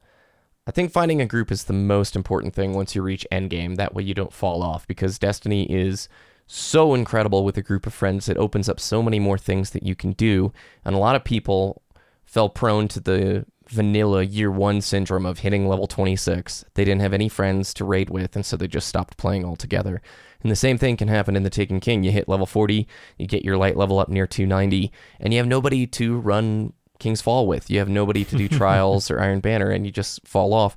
I 0.65 0.71
think 0.71 0.91
finding 0.91 1.19
a 1.19 1.25
group 1.25 1.51
is 1.51 1.65
the 1.65 1.73
most 1.73 2.15
important 2.15 2.53
thing 2.53 2.73
once 2.73 2.95
you 2.95 3.01
reach 3.01 3.27
endgame. 3.31 3.75
That 3.75 3.93
way 3.93 4.03
you 4.03 4.13
don't 4.13 4.31
fall 4.31 4.63
off 4.63 4.87
because 4.87 5.19
Destiny 5.19 5.65
is 5.65 6.07
so 6.47 6.93
incredible 6.93 7.43
with 7.43 7.57
a 7.57 7.61
group 7.61 7.87
of 7.87 7.93
friends. 7.93 8.29
It 8.29 8.37
opens 8.37 8.69
up 8.69 8.79
so 8.79 9.01
many 9.01 9.19
more 9.19 9.37
things 9.37 9.71
that 9.71 9.83
you 9.83 9.95
can 9.95 10.11
do. 10.11 10.53
And 10.83 10.95
a 10.95 10.99
lot 10.99 11.15
of 11.15 11.23
people 11.23 11.81
fell 12.25 12.49
prone 12.49 12.87
to 12.89 12.99
the 12.99 13.45
vanilla 13.67 14.23
year 14.23 14.51
one 14.51 14.81
syndrome 14.81 15.25
of 15.25 15.39
hitting 15.39 15.67
level 15.67 15.87
26. 15.87 16.65
They 16.73 16.85
didn't 16.85 17.01
have 17.01 17.13
any 17.13 17.29
friends 17.29 17.73
to 17.75 17.85
raid 17.85 18.09
with, 18.09 18.35
and 18.35 18.45
so 18.45 18.57
they 18.57 18.67
just 18.67 18.87
stopped 18.87 19.17
playing 19.17 19.45
altogether. 19.45 20.01
And 20.41 20.51
the 20.51 20.55
same 20.55 20.77
thing 20.77 20.97
can 20.97 21.07
happen 21.07 21.35
in 21.35 21.43
the 21.43 21.49
Taken 21.49 21.79
King. 21.79 22.03
You 22.03 22.11
hit 22.11 22.27
level 22.27 22.45
40, 22.45 22.87
you 23.17 23.27
get 23.27 23.45
your 23.45 23.57
light 23.57 23.77
level 23.77 23.99
up 23.99 24.09
near 24.09 24.27
290, 24.27 24.91
and 25.19 25.33
you 25.33 25.39
have 25.39 25.47
nobody 25.47 25.87
to 25.87 26.19
run 26.19 26.73
King's 26.99 27.21
Fall 27.21 27.47
with. 27.47 27.69
You 27.69 27.79
have 27.79 27.89
nobody 27.89 28.25
to 28.25 28.37
do 28.37 28.47
trials 28.49 29.09
or 29.09 29.19
Iron 29.19 29.39
Banner, 29.39 29.69
and 29.69 29.85
you 29.85 29.91
just 29.91 30.27
fall 30.27 30.53
off. 30.53 30.75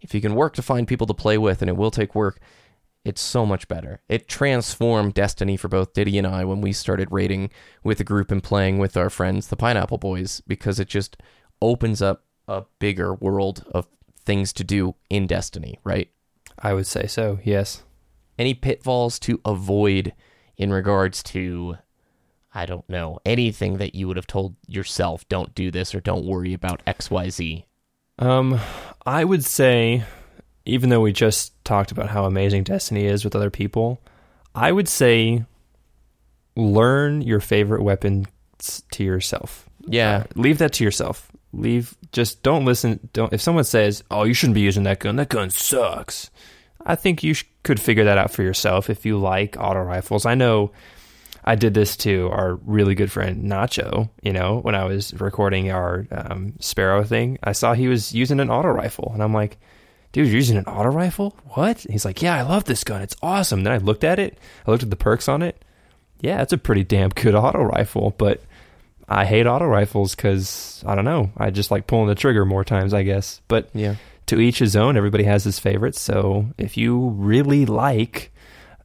If 0.00 0.14
you 0.14 0.20
can 0.20 0.34
work 0.34 0.54
to 0.54 0.62
find 0.62 0.88
people 0.88 1.06
to 1.06 1.14
play 1.14 1.38
with, 1.38 1.62
and 1.62 1.68
it 1.68 1.76
will 1.76 1.90
take 1.90 2.14
work, 2.14 2.40
it's 3.04 3.20
so 3.20 3.44
much 3.44 3.68
better. 3.68 4.00
It 4.08 4.28
transformed 4.28 5.14
Destiny 5.14 5.56
for 5.56 5.68
both 5.68 5.92
Diddy 5.92 6.18
and 6.18 6.26
I 6.26 6.44
when 6.44 6.60
we 6.60 6.72
started 6.72 7.08
raiding 7.10 7.50
with 7.82 8.00
a 8.00 8.04
group 8.04 8.30
and 8.30 8.42
playing 8.42 8.78
with 8.78 8.96
our 8.96 9.10
friends, 9.10 9.48
the 9.48 9.56
Pineapple 9.56 9.98
Boys, 9.98 10.40
because 10.46 10.78
it 10.78 10.88
just 10.88 11.16
opens 11.60 12.00
up 12.00 12.24
a 12.46 12.64
bigger 12.78 13.14
world 13.14 13.64
of 13.72 13.88
things 14.24 14.52
to 14.52 14.64
do 14.64 14.94
in 15.10 15.26
Destiny, 15.26 15.78
right? 15.84 16.10
I 16.58 16.74
would 16.74 16.86
say 16.86 17.06
so. 17.06 17.40
Yes. 17.42 17.82
Any 18.38 18.54
pitfalls 18.54 19.18
to 19.20 19.40
avoid 19.44 20.12
in 20.56 20.72
regards 20.72 21.22
to, 21.24 21.76
I 22.54 22.66
don't 22.66 22.88
know, 22.88 23.18
anything 23.26 23.78
that 23.78 23.94
you 23.94 24.06
would 24.06 24.16
have 24.16 24.26
told 24.26 24.54
yourself, 24.68 25.28
don't 25.28 25.54
do 25.54 25.70
this 25.70 25.94
or 25.94 26.00
don't 26.00 26.24
worry 26.24 26.52
about 26.52 26.84
XYZ? 26.86 27.64
Um, 28.18 28.60
I 29.04 29.24
would 29.24 29.44
say, 29.44 30.04
even 30.64 30.90
though 30.90 31.00
we 31.00 31.12
just 31.12 31.51
talked 31.64 31.92
about 31.92 32.10
how 32.10 32.24
amazing 32.24 32.64
Destiny 32.64 33.04
is 33.06 33.24
with 33.24 33.36
other 33.36 33.50
people, 33.50 34.00
I 34.54 34.72
would 34.72 34.88
say 34.88 35.44
learn 36.56 37.22
your 37.22 37.40
favorite 37.40 37.82
weapons 37.82 38.26
to 38.92 39.04
yourself. 39.04 39.68
Yeah. 39.86 40.18
Uh, 40.18 40.24
leave 40.34 40.58
that 40.58 40.74
to 40.74 40.84
yourself. 40.84 41.30
Leave 41.52 41.96
just 42.12 42.42
don't 42.42 42.64
listen. 42.64 43.08
Don't 43.12 43.32
if 43.32 43.40
someone 43.40 43.64
says, 43.64 44.02
"Oh, 44.10 44.24
you 44.24 44.32
shouldn't 44.34 44.54
be 44.54 44.60
using 44.60 44.84
that 44.84 45.00
gun. 45.00 45.16
That 45.16 45.28
gun 45.28 45.50
sucks." 45.50 46.30
I 46.84 46.94
think 46.94 47.22
you 47.22 47.34
sh- 47.34 47.44
could 47.62 47.78
figure 47.78 48.04
that 48.04 48.18
out 48.18 48.30
for 48.30 48.42
yourself 48.42 48.90
if 48.90 49.04
you 49.04 49.18
like 49.18 49.56
auto 49.58 49.80
rifles. 49.80 50.26
I 50.26 50.34
know 50.34 50.72
I 51.44 51.54
did 51.54 51.74
this 51.74 51.96
to 51.98 52.28
our 52.30 52.54
really 52.64 52.94
good 52.94 53.12
friend 53.12 53.44
Nacho. 53.44 54.08
You 54.22 54.32
know, 54.32 54.60
when 54.60 54.74
I 54.74 54.84
was 54.84 55.12
recording 55.20 55.70
our 55.70 56.06
um, 56.10 56.54
Sparrow 56.60 57.04
thing, 57.04 57.38
I 57.42 57.52
saw 57.52 57.74
he 57.74 57.88
was 57.88 58.14
using 58.14 58.40
an 58.40 58.50
auto 58.50 58.68
rifle, 58.68 59.10
and 59.12 59.22
I'm 59.22 59.34
like, 59.34 59.58
"Dude, 60.12 60.26
you're 60.28 60.36
using 60.36 60.56
an 60.58 60.64
auto 60.66 60.90
rifle? 60.90 61.36
What?" 61.54 61.84
And 61.84 61.92
he's 61.92 62.04
like, 62.04 62.22
"Yeah, 62.22 62.36
I 62.36 62.42
love 62.42 62.64
this 62.64 62.84
gun. 62.84 63.02
It's 63.02 63.16
awesome." 63.22 63.64
Then 63.64 63.72
I 63.72 63.78
looked 63.78 64.04
at 64.04 64.18
it. 64.18 64.38
I 64.66 64.70
looked 64.70 64.82
at 64.82 64.90
the 64.90 64.96
perks 64.96 65.28
on 65.28 65.42
it. 65.42 65.64
Yeah, 66.20 66.40
it's 66.42 66.52
a 66.52 66.58
pretty 66.58 66.84
damn 66.84 67.10
good 67.10 67.34
auto 67.34 67.62
rifle, 67.62 68.14
but 68.18 68.40
I 69.08 69.24
hate 69.24 69.46
auto 69.46 69.66
rifles 69.66 70.14
because 70.14 70.82
I 70.86 70.94
don't 70.94 71.04
know. 71.04 71.30
I 71.36 71.50
just 71.50 71.70
like 71.70 71.86
pulling 71.86 72.06
the 72.08 72.14
trigger 72.14 72.44
more 72.44 72.64
times, 72.64 72.94
I 72.94 73.02
guess. 73.02 73.40
But 73.48 73.68
Yeah. 73.74 73.96
to 74.26 74.38
each 74.40 74.58
his 74.60 74.76
own. 74.76 74.96
Everybody 74.96 75.24
has 75.24 75.42
his 75.44 75.58
favorites. 75.58 76.00
So 76.00 76.46
if 76.56 76.76
you 76.76 77.08
really 77.10 77.66
like 77.66 78.32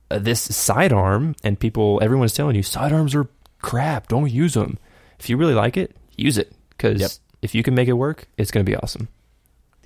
uh, 0.10 0.18
this 0.20 0.42
sidearm, 0.56 1.36
and 1.44 1.60
people, 1.60 2.00
everyone's 2.02 2.34
telling 2.34 2.56
you 2.56 2.64
sidearms 2.64 3.14
are 3.14 3.28
crap. 3.62 4.08
Don't 4.08 4.32
use 4.32 4.54
them. 4.56 4.78
If 5.20 5.30
you 5.30 5.38
really 5.38 5.54
like 5.54 5.78
it, 5.78 5.96
use 6.16 6.38
it 6.38 6.54
because 6.70 7.00
Yep. 7.02 7.12
if 7.42 7.54
you 7.56 7.62
can 7.64 7.76
make 7.76 7.88
it 7.88 7.94
work, 7.94 8.28
it's 8.38 8.50
going 8.52 8.66
to 8.66 8.70
be 8.70 8.76
awesome. 8.76 9.10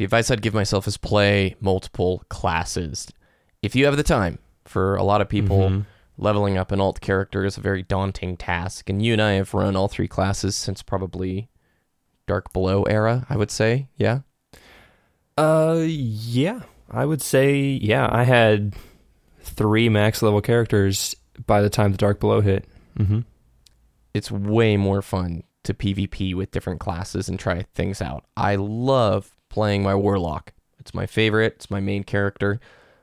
The 0.02 0.06
advice 0.06 0.32
I'd 0.32 0.42
give 0.42 0.56
myself 0.56 0.88
is 0.88 0.98
play 0.98 1.56
multiple 1.62 2.24
classes. 2.28 3.08
If 3.62 3.76
you 3.76 3.86
have 3.86 3.98
the 3.98 4.02
time, 4.02 4.40
for 4.66 4.96
a 4.96 5.04
lot 5.04 5.22
of 5.22 5.30
people, 5.30 5.70
Mhm. 5.70 5.86
leveling 6.18 6.58
up 6.58 6.72
an 6.72 6.82
alt 6.82 7.02
character 7.02 7.46
is 7.46 7.56
a 7.56 7.62
very 7.62 7.84
daunting 7.84 8.36
task. 8.36 8.90
And 8.90 9.06
you 9.06 9.14
and 9.14 9.22
I 9.22 9.34
have 9.34 9.54
run 9.54 9.76
all 9.76 9.88
three 9.88 10.08
classes 10.08 10.56
since 10.56 10.82
probably 10.82 11.50
Dark 12.26 12.52
Below 12.52 12.82
era, 12.86 13.28
I 13.30 13.38
would 13.38 13.52
say. 13.52 13.90
Yeah. 13.96 14.22
Uh, 15.38 15.84
yeah, 15.86 16.62
I 16.90 17.06
would 17.06 17.22
say 17.22 17.60
yeah. 17.60 18.10
I 18.12 18.24
had 18.24 18.74
three 19.42 19.88
max 19.88 20.24
level 20.24 20.42
characters 20.42 21.16
by 21.46 21.62
the 21.62 21.70
time 21.70 21.92
the 21.92 21.98
Dark 22.00 22.20
Below 22.20 22.42
hit. 22.42 22.66
Mm-hmm. 22.98 23.20
It's 24.16 24.32
way 24.32 24.78
more 24.78 25.04
fun 25.04 25.44
to 25.62 25.76
PvP 25.76 26.34
with 26.34 26.50
different 26.50 26.80
classes 26.80 27.30
and 27.30 27.38
try 27.38 27.68
things 27.76 28.02
out. 28.02 28.26
I 28.36 28.56
love 28.56 29.32
playing 29.52 29.84
my 29.84 29.94
Warlock. 29.94 30.54
It's 30.80 30.94
my 30.94 31.06
favorite, 31.06 31.54
it's 31.58 31.70
my 31.70 31.80
main 31.80 32.04
character. 32.04 32.60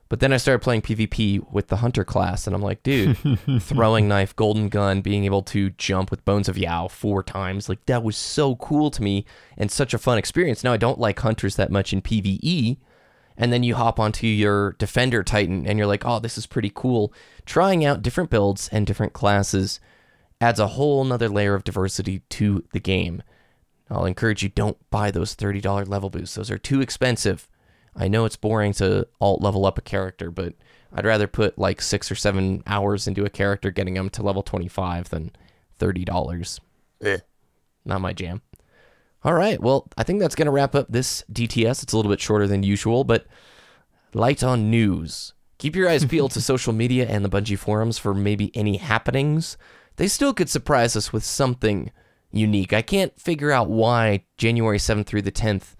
But 0.08 0.20
then 0.20 0.32
I 0.32 0.38
started 0.38 0.60
playing 0.60 0.82
PvP 0.82 1.52
with 1.52 1.68
the 1.68 1.76
Hunter 1.76 2.02
class, 2.02 2.46
and 2.46 2.56
I'm 2.56 2.62
like, 2.62 2.82
dude, 2.82 3.18
throwing 3.60 4.08
knife, 4.08 4.34
golden 4.34 4.70
gun, 4.70 5.02
being 5.02 5.26
able 5.26 5.42
to 5.42 5.70
jump 5.70 6.10
with 6.10 6.24
Bones 6.24 6.48
of 6.48 6.56
Eao 6.56 6.90
four 6.90 7.22
times, 7.22 7.68
like 7.68 7.84
that 7.86 8.02
was 8.02 8.16
so 8.16 8.56
cool 8.56 8.90
to 8.90 9.02
me 9.02 9.26
and 9.58 9.70
such 9.70 9.92
a 9.92 9.98
fun 9.98 10.16
experience. 10.16 10.64
Now 10.64 10.72
I 10.72 10.78
don't 10.78 10.98
like 10.98 11.20
hunters 11.20 11.56
that 11.56 11.70
much 11.70 11.92
in 11.92 12.00
PvE, 12.00 12.78
and 13.36 13.52
then 13.52 13.62
you 13.62 13.74
hop 13.74 14.00
onto 14.00 14.26
your 14.26 14.72
defender 14.78 15.22
titan 15.22 15.66
and 15.66 15.78
you're 15.78 15.86
like, 15.86 16.04
oh, 16.06 16.18
this 16.18 16.38
is 16.38 16.46
pretty 16.46 16.72
cool. 16.74 17.12
Trying 17.46 17.84
out 17.84 18.02
different 18.02 18.30
builds 18.30 18.68
and 18.72 18.86
different 18.86 19.12
classes 19.12 19.78
adds 20.40 20.58
a 20.58 20.68
whole 20.68 21.04
nother 21.04 21.28
layer 21.28 21.54
of 21.54 21.64
diversity 21.64 22.20
to 22.30 22.64
the 22.72 22.80
game. 22.80 23.22
I'll 23.90 24.04
encourage 24.04 24.42
you 24.42 24.48
don't 24.48 24.76
buy 24.90 25.10
those 25.10 25.34
$30 25.34 25.88
level 25.88 26.10
boosts. 26.10 26.34
Those 26.34 26.50
are 26.50 26.58
too 26.58 26.80
expensive. 26.80 27.48
I 27.96 28.08
know 28.08 28.24
it's 28.24 28.36
boring 28.36 28.72
to 28.74 29.06
alt 29.20 29.42
level 29.42 29.66
up 29.66 29.78
a 29.78 29.82
character, 29.82 30.30
but 30.30 30.54
I'd 30.92 31.06
rather 31.06 31.26
put 31.26 31.58
like 31.58 31.80
six 31.82 32.10
or 32.10 32.14
seven 32.14 32.62
hours 32.66 33.06
into 33.06 33.24
a 33.24 33.30
character 33.30 33.70
getting 33.70 33.94
them 33.94 34.10
to 34.10 34.22
level 34.22 34.42
25 34.42 35.10
than 35.10 35.32
$30. 35.80 36.60
Eh, 37.02 37.18
not 37.84 38.00
my 38.00 38.12
jam. 38.12 38.42
All 39.24 39.34
right, 39.34 39.60
well, 39.60 39.88
I 39.96 40.04
think 40.04 40.20
that's 40.20 40.36
going 40.36 40.46
to 40.46 40.52
wrap 40.52 40.74
up 40.74 40.86
this 40.88 41.24
DTS. 41.32 41.82
It's 41.82 41.92
a 41.92 41.96
little 41.96 42.10
bit 42.10 42.20
shorter 42.20 42.46
than 42.46 42.62
usual, 42.62 43.02
but 43.02 43.26
light 44.14 44.44
on 44.44 44.70
news. 44.70 45.32
Keep 45.58 45.74
your 45.74 45.88
eyes 45.88 46.04
peeled 46.04 46.30
to 46.32 46.40
social 46.40 46.72
media 46.72 47.06
and 47.08 47.24
the 47.24 47.28
Bungie 47.28 47.58
forums 47.58 47.98
for 47.98 48.14
maybe 48.14 48.54
any 48.54 48.76
happenings. 48.76 49.58
They 49.96 50.06
still 50.06 50.32
could 50.32 50.48
surprise 50.48 50.94
us 50.94 51.12
with 51.12 51.24
something 51.24 51.90
unique. 52.30 52.72
I 52.72 52.82
can't 52.82 53.18
figure 53.18 53.50
out 53.50 53.68
why 53.70 54.24
January 54.36 54.78
7th 54.78 55.06
through 55.06 55.22
the 55.22 55.32
10th. 55.32 55.74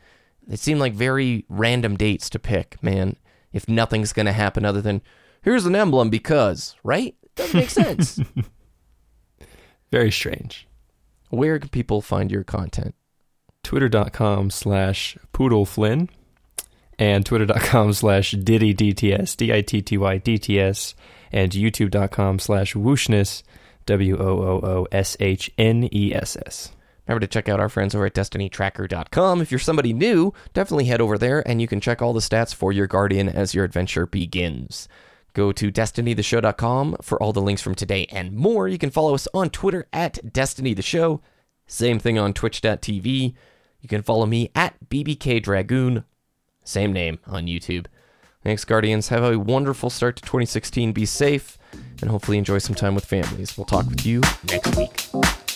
it 0.51 0.59
seemed 0.59 0.81
like 0.81 0.95
very 0.95 1.45
random 1.49 1.97
dates 1.97 2.31
to 2.31 2.39
pick, 2.39 2.83
man. 2.83 3.17
If 3.53 3.69
nothing's 3.69 4.13
going 4.13 4.27
to 4.27 4.33
happen 4.33 4.65
other 4.65 4.81
than, 4.83 5.03
here's 5.43 5.67
an 5.67 5.75
emblem 5.77 6.11
because, 6.11 6.75
right? 6.85 7.15
Doesn't 7.35 7.59
make 7.59 7.71
sense. 7.85 8.21
Very 9.91 10.11
strange. 10.11 10.67
Where 11.31 11.59
can 11.59 11.69
people 11.69 12.01
find 12.01 12.31
your 12.31 12.45
content? 12.45 12.95
Twitter.com 13.63 14.51
slash 14.51 15.17
poodleflynn 15.33 16.09
and 16.99 17.25
twitter.com 17.25 17.93
slash 17.93 18.33
D-I-T-T-Y 18.33 20.19
DTS, 20.19 20.95
and 21.31 21.53
youtube.com 21.53 22.39
slash 22.39 22.75
wooshness, 22.75 23.43
W-O-O-O-S-H-N-E-S-S. 23.88 26.72
Remember 27.07 27.20
to 27.20 27.27
check 27.27 27.48
out 27.48 27.59
our 27.59 27.70
friends 27.70 27.94
over 27.94 28.05
at 28.05 28.14
destinytracker.com. 28.14 29.40
If 29.40 29.51
you're 29.51 29.59
somebody 29.59 29.94
new, 29.94 30.35
definitely 30.53 30.85
head 30.85 31.01
over 31.01 31.16
there 31.16 31.42
and 31.48 31.62
you 31.62 31.66
can 31.66 31.81
check 31.81 32.03
all 32.03 32.12
the 32.12 32.20
stats 32.20 32.55
for 32.55 32.70
your 32.70 32.87
Guardian 32.87 33.31
as 33.31 33.55
your 33.55 33.64
adventure 33.64 34.07
begins. 34.07 34.88
Go 35.33 35.53
to 35.53 35.72
destinytheshow.com 35.72 36.96
for 37.01 37.22
all 37.22 37.33
the 37.33 37.40
links 37.40 37.62
from 37.62 37.74
today 37.74 38.05
and 38.11 38.35
more. 38.35 38.68
You 38.68 38.77
can 38.77 38.90
follow 38.90 39.14
us 39.14 39.27
on 39.33 39.48
Twitter 39.48 39.87
at 39.90 40.18
destinytheshow. 40.22 41.22
Same 41.66 41.98
thing 41.98 42.18
on 42.18 42.35
twitch.tv. 42.35 43.35
You 43.81 43.88
can 43.88 44.03
follow 44.03 44.27
me 44.27 44.51
at 44.55 44.74
bbkdragoon. 44.90 46.05
Same 46.62 46.92
name 46.92 47.20
on 47.27 47.46
YouTube. 47.46 47.87
Thanks, 48.42 48.64
Guardians. 48.64 49.09
Have 49.09 49.24
a 49.24 49.38
wonderful 49.38 49.90
start 49.90 50.16
to 50.16 50.22
2016. 50.22 50.92
Be 50.92 51.05
safe 51.07 51.59
and 52.01 52.11
hopefully 52.11 52.38
enjoy 52.38 52.59
some 52.59 52.74
time 52.74 52.94
with 52.94 53.05
families. 53.05 53.57
We'll 53.57 53.66
talk 53.66 53.87
with 53.87 54.07
you 54.07 54.20
next 54.44 54.77
week. 54.77 55.48